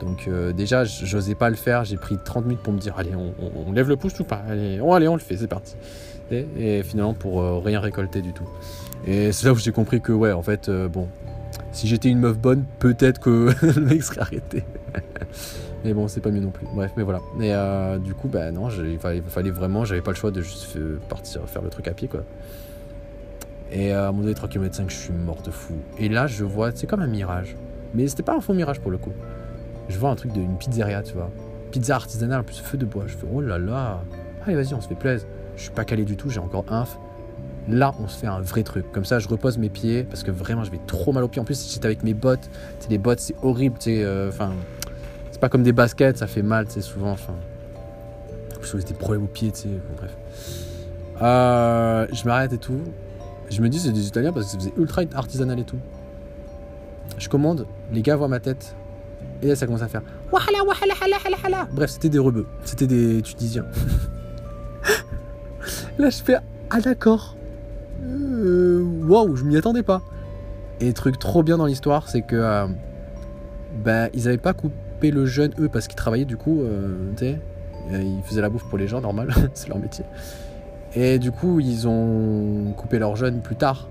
[0.00, 1.84] Donc euh, déjà, j'osais pas le faire.
[1.84, 4.24] J'ai pris 30 minutes pour me dire, allez, on, on- on lève le pouce ou
[4.24, 4.42] pas?
[4.48, 5.74] Allez, on, allez, on le fait, c'est parti.
[6.30, 8.48] Et, et finalement, pour euh, rien récolter du tout.
[9.06, 11.08] Et c'est là où j'ai compris que, ouais, en fait, bon,
[11.72, 14.62] si j'étais une meuf bonne, peut-être que le mec serait arrêté.
[15.84, 16.66] mais bon, c'est pas mieux non plus.
[16.74, 17.20] Bref, mais voilà.
[17.40, 20.42] Et euh, du coup, bah non, il fallait, fallait vraiment, j'avais pas le choix de
[20.42, 20.78] juste
[21.08, 22.22] partir faire le truc à pied, quoi.
[23.72, 25.74] Et euh, à mon donné, 3 km 5, je suis mort de fou.
[25.98, 27.56] Et là, je vois, c'est comme un mirage.
[27.94, 29.12] Mais c'était pas un faux mirage pour le coup.
[29.88, 31.30] Je vois un truc d'une pizzeria, tu vois.
[31.70, 33.04] Pizza artisanale, plus feu de bois.
[33.06, 34.02] Je fais, oh là là.
[34.44, 35.26] Allez, vas-y, on se fait plaisir.
[35.56, 36.84] Je suis pas calé du tout, j'ai encore un.
[37.68, 38.90] Là, on se fait un vrai truc.
[38.90, 41.40] Comme ça, je repose mes pieds parce que vraiment, je vais trop mal aux pieds.
[41.40, 42.48] En plus, j'étais avec mes bottes.
[42.80, 43.76] Sais, les bottes, c'est horrible.
[43.78, 44.52] Tu sais, euh, enfin,
[45.40, 47.12] c'est pas comme des baskets, ça fait mal, sais, souvent.
[47.12, 47.32] Enfin,
[48.62, 49.68] j'ai des problèmes aux pieds, tu sais.
[49.96, 50.14] Bref.
[51.22, 52.78] Euh, je m'arrête et tout.
[53.48, 55.78] Je me dis, c'est des Italiens parce que ça faisait ultra artisanal et tout.
[57.16, 58.76] Je commande, les gars voient ma tête.
[59.40, 60.02] Et là, ça commence à faire.
[60.30, 61.68] Wahala, wahala, hala, hala, hala.
[61.72, 62.46] Bref, c'était des rebeux.
[62.66, 63.64] C'était des Tunisiens.
[65.98, 66.36] là, je fais.
[66.68, 67.34] Ah, d'accord.
[68.04, 70.02] Euh, Waouh, je m'y attendais pas.
[70.80, 72.66] Et truc trop bien dans l'histoire, c'est que.
[73.82, 74.74] bah, ils avaient pas coupé
[75.10, 76.60] le jeûne, eux, parce qu'ils travaillaient du coup.
[76.60, 79.32] euh, tu euh, ils faisaient la bouffe pour les gens, normal.
[79.54, 80.04] c'est leur métier.
[80.94, 83.88] Et du coup, ils ont coupé leur jeûne plus tard.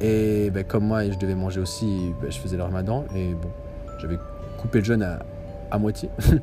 [0.00, 3.04] Et ben, comme moi, je devais manger aussi, ben, je faisais le ramadan.
[3.14, 3.48] Et bon,
[3.98, 4.18] j'avais
[4.58, 5.20] coupé le jeûne à,
[5.70, 6.10] à moitié.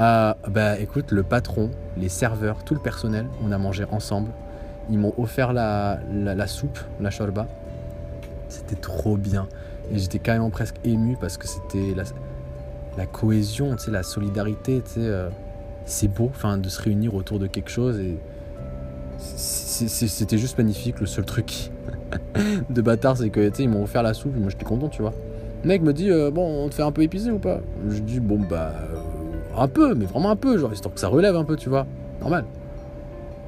[0.00, 4.30] Euh, bah écoute, le patron, les serveurs, tout le personnel, on a mangé ensemble.
[4.90, 7.46] Ils m'ont offert la, la, la soupe, la shorba.
[8.48, 9.48] C'était trop bien.
[9.92, 11.94] Et j'étais carrément presque ému parce que c'était
[12.96, 15.00] la, cohésion, tu la solidarité, tu sais.
[15.00, 15.28] euh,
[15.84, 17.98] c'est beau enfin, de se réunir autour de quelque chose.
[17.98, 18.16] Et
[19.18, 21.00] c'était juste magnifique.
[21.00, 21.70] Le seul truc
[22.70, 25.12] de bâtard, c'est que, m'ont offert la soupe, moi j'étais content, tu vois.
[25.62, 27.60] Le mec me dit, euh, bon, on te fait un peu épicé ou pas?
[27.88, 31.08] Je dis, bon, bah, euh, un peu, mais vraiment un peu, genre, histoire que ça
[31.08, 31.86] relève un peu, tu vois.
[32.20, 32.44] Normal.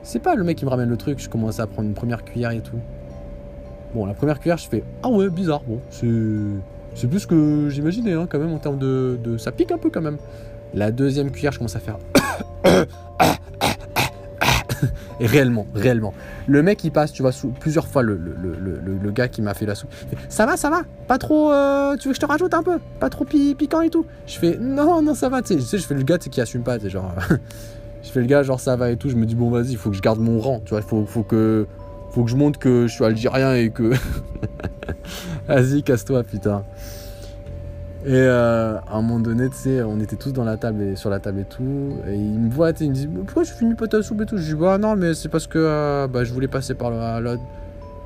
[0.03, 2.24] C'est pas le mec qui me ramène le truc, je commence à prendre une première
[2.24, 2.78] cuillère et tout.
[3.95, 7.07] Bon, la première cuillère, je fais, ah ouais, bizarre, bon, c'est.
[7.09, 9.38] Plus que j'imaginais, hein, quand même, en termes de, de.
[9.38, 10.16] Ça pique un peu quand même.
[10.74, 11.97] La deuxième cuillère, je commence à faire.
[15.20, 16.12] Et réellement, réellement.
[16.47, 19.42] Le mec, il passe, tu vois, sous, plusieurs fois, le, le, le, le- gars qui
[19.42, 19.92] m'a fait la soupe.
[19.92, 20.82] fait, ça va, ça va?
[21.07, 21.53] Pas trop.
[21.53, 22.78] euh, tu veux que je te rajoute un peu?
[22.99, 24.05] Pas trop pi- piquant et tout?
[24.26, 25.78] Je fais, non, non, ça va, tu sais.
[25.78, 27.12] Je fais le gars qui assume pas, genre.
[28.03, 29.09] je fais le gars, genre, ça va et tout.
[29.09, 30.86] Je me dis, bon, vas-y, il faut que je garde mon rang, tu vois, il
[30.86, 31.66] faut, faut que.
[32.15, 33.91] Faut que je montre que je suis algérien et que.
[35.49, 36.62] vas-y, casse-toi, putain.
[38.07, 40.95] Et euh, à un moment donné, tu sais, on était tous dans la table et,
[40.95, 41.97] sur la table et tout.
[42.07, 44.37] Et il me voit, il me dit Pourquoi je finis pas ta soupe et tout?
[44.37, 47.37] Je dis Bah non, mais c'est parce que euh, bah, je voulais passer par le,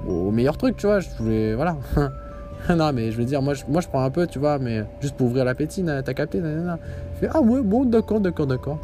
[0.06, 1.00] au meilleur truc, tu vois.
[1.00, 1.54] Je voulais.
[1.54, 1.76] Voilà.
[2.74, 4.84] non, mais je veux dire, moi je, moi je prends un peu, tu vois, mais
[5.02, 6.38] juste pour ouvrir l'appétit, t'as capté.
[6.38, 6.78] Il
[7.20, 8.78] fait Ah ouais, bon, d'accord, d'accord, d'accord.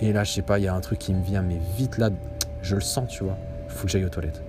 [0.00, 1.98] Et là, je sais pas, il y a un truc qui me vient, mais vite
[1.98, 2.08] là,
[2.62, 3.36] je le sens, tu vois.
[3.72, 4.42] Il faut que j'aille aux toilettes.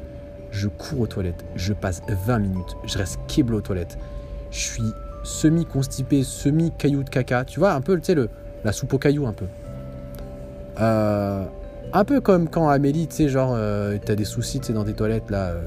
[0.52, 3.98] Je cours aux toilettes, je passe 20 minutes, je reste câblé aux toilettes.
[4.52, 4.94] Je suis
[5.24, 7.44] semi-constipé, semi-caillou de caca.
[7.46, 8.30] Tu vois, un peu, tu sais,
[8.64, 9.46] la soupe aux cailloux, un peu.
[10.80, 11.46] Euh,
[11.92, 14.84] un peu comme quand Amélie, tu sais, genre, euh, t'as des soucis, tu sais, dans
[14.84, 15.62] tes toilettes, là, euh,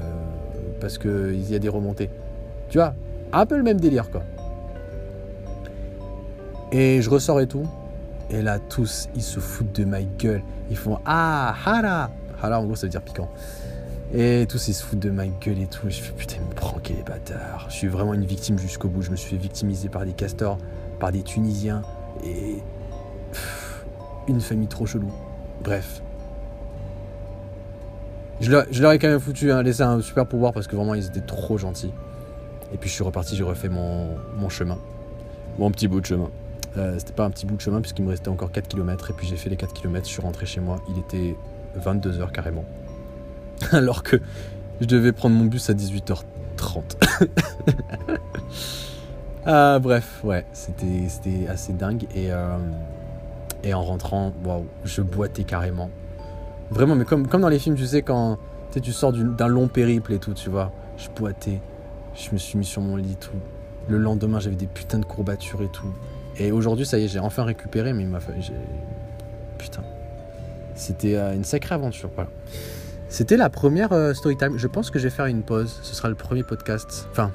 [0.79, 2.09] parce qu'il y a des remontées.
[2.69, 2.93] Tu vois,
[3.33, 4.23] un peu le même délire, quoi.
[6.71, 7.67] Et je ressors et tout.
[8.29, 10.43] Et là, tous, ils se foutent de ma gueule.
[10.69, 12.09] Ils font Ah, hara
[12.41, 13.29] Hara, en gros, ça veut dire piquant.
[14.13, 15.89] Et tous, ils se foutent de ma gueule et tout.
[15.89, 17.65] Je fais Putain, me pranker, les bâtards.
[17.69, 19.01] Je suis vraiment une victime jusqu'au bout.
[19.01, 20.57] Je me suis fait victimiser par des castors,
[20.99, 21.81] par des Tunisiens.
[22.23, 22.61] Et.
[24.27, 25.11] une famille trop chelou.
[25.63, 26.01] Bref.
[28.39, 30.75] Je leur, je leur ai quand même foutu, hein, laissé un super pouvoir parce que
[30.75, 31.91] vraiment, ils étaient trop gentils.
[32.73, 34.77] Et puis, je suis reparti, j'ai refait mon, mon chemin.
[35.57, 36.29] Mon petit bout de chemin.
[36.77, 39.13] Euh, c'était pas un petit bout de chemin puisqu'il me restait encore 4 km et
[39.13, 41.35] puis j'ai fait les 4 km, je suis rentré chez moi, il était
[41.77, 42.65] 22h carrément.
[43.71, 44.17] Alors que
[44.81, 46.23] je devais prendre mon bus à 18h30.
[49.45, 52.57] ah bref, ouais, c'était assez dingue et euh,
[53.63, 55.89] et en rentrant, waouh, je boitais carrément.
[56.69, 58.37] Vraiment mais comme comme dans les films, tu sais quand
[58.71, 61.61] tu tu sors d'un long périple et tout, tu vois, je boitais.
[62.13, 63.37] Je me suis mis sur mon lit tout.
[63.87, 65.93] Le lendemain, j'avais des putains de courbatures et tout.
[66.37, 68.41] Et aujourd'hui, ça y est, j'ai enfin récupéré, mais il m'a fallu.
[69.57, 69.83] Putain.
[70.77, 72.29] C'était euh, une sacrée aventure, voilà.
[73.09, 74.57] C'était la première euh, story time.
[74.57, 75.79] Je pense que je vais faire une pause.
[75.81, 77.07] Ce sera le premier podcast.
[77.11, 77.31] Enfin,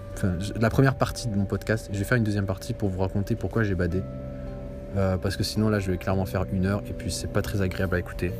[0.60, 1.88] la première partie de mon podcast.
[1.92, 4.02] Je vais faire une deuxième partie pour vous raconter pourquoi j'ai badé.
[4.96, 7.42] Euh, parce que sinon, là, je vais clairement faire une heure et puis c'est pas
[7.42, 8.32] très agréable à écouter.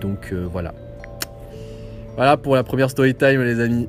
[0.00, 0.72] Donc voilà.
[2.14, 3.88] Voilà pour la première story time, les amis.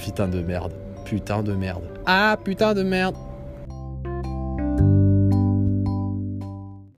[0.00, 0.72] Putain de merde.
[1.04, 1.84] Putain de merde.
[2.06, 3.14] Ah, putain de merde.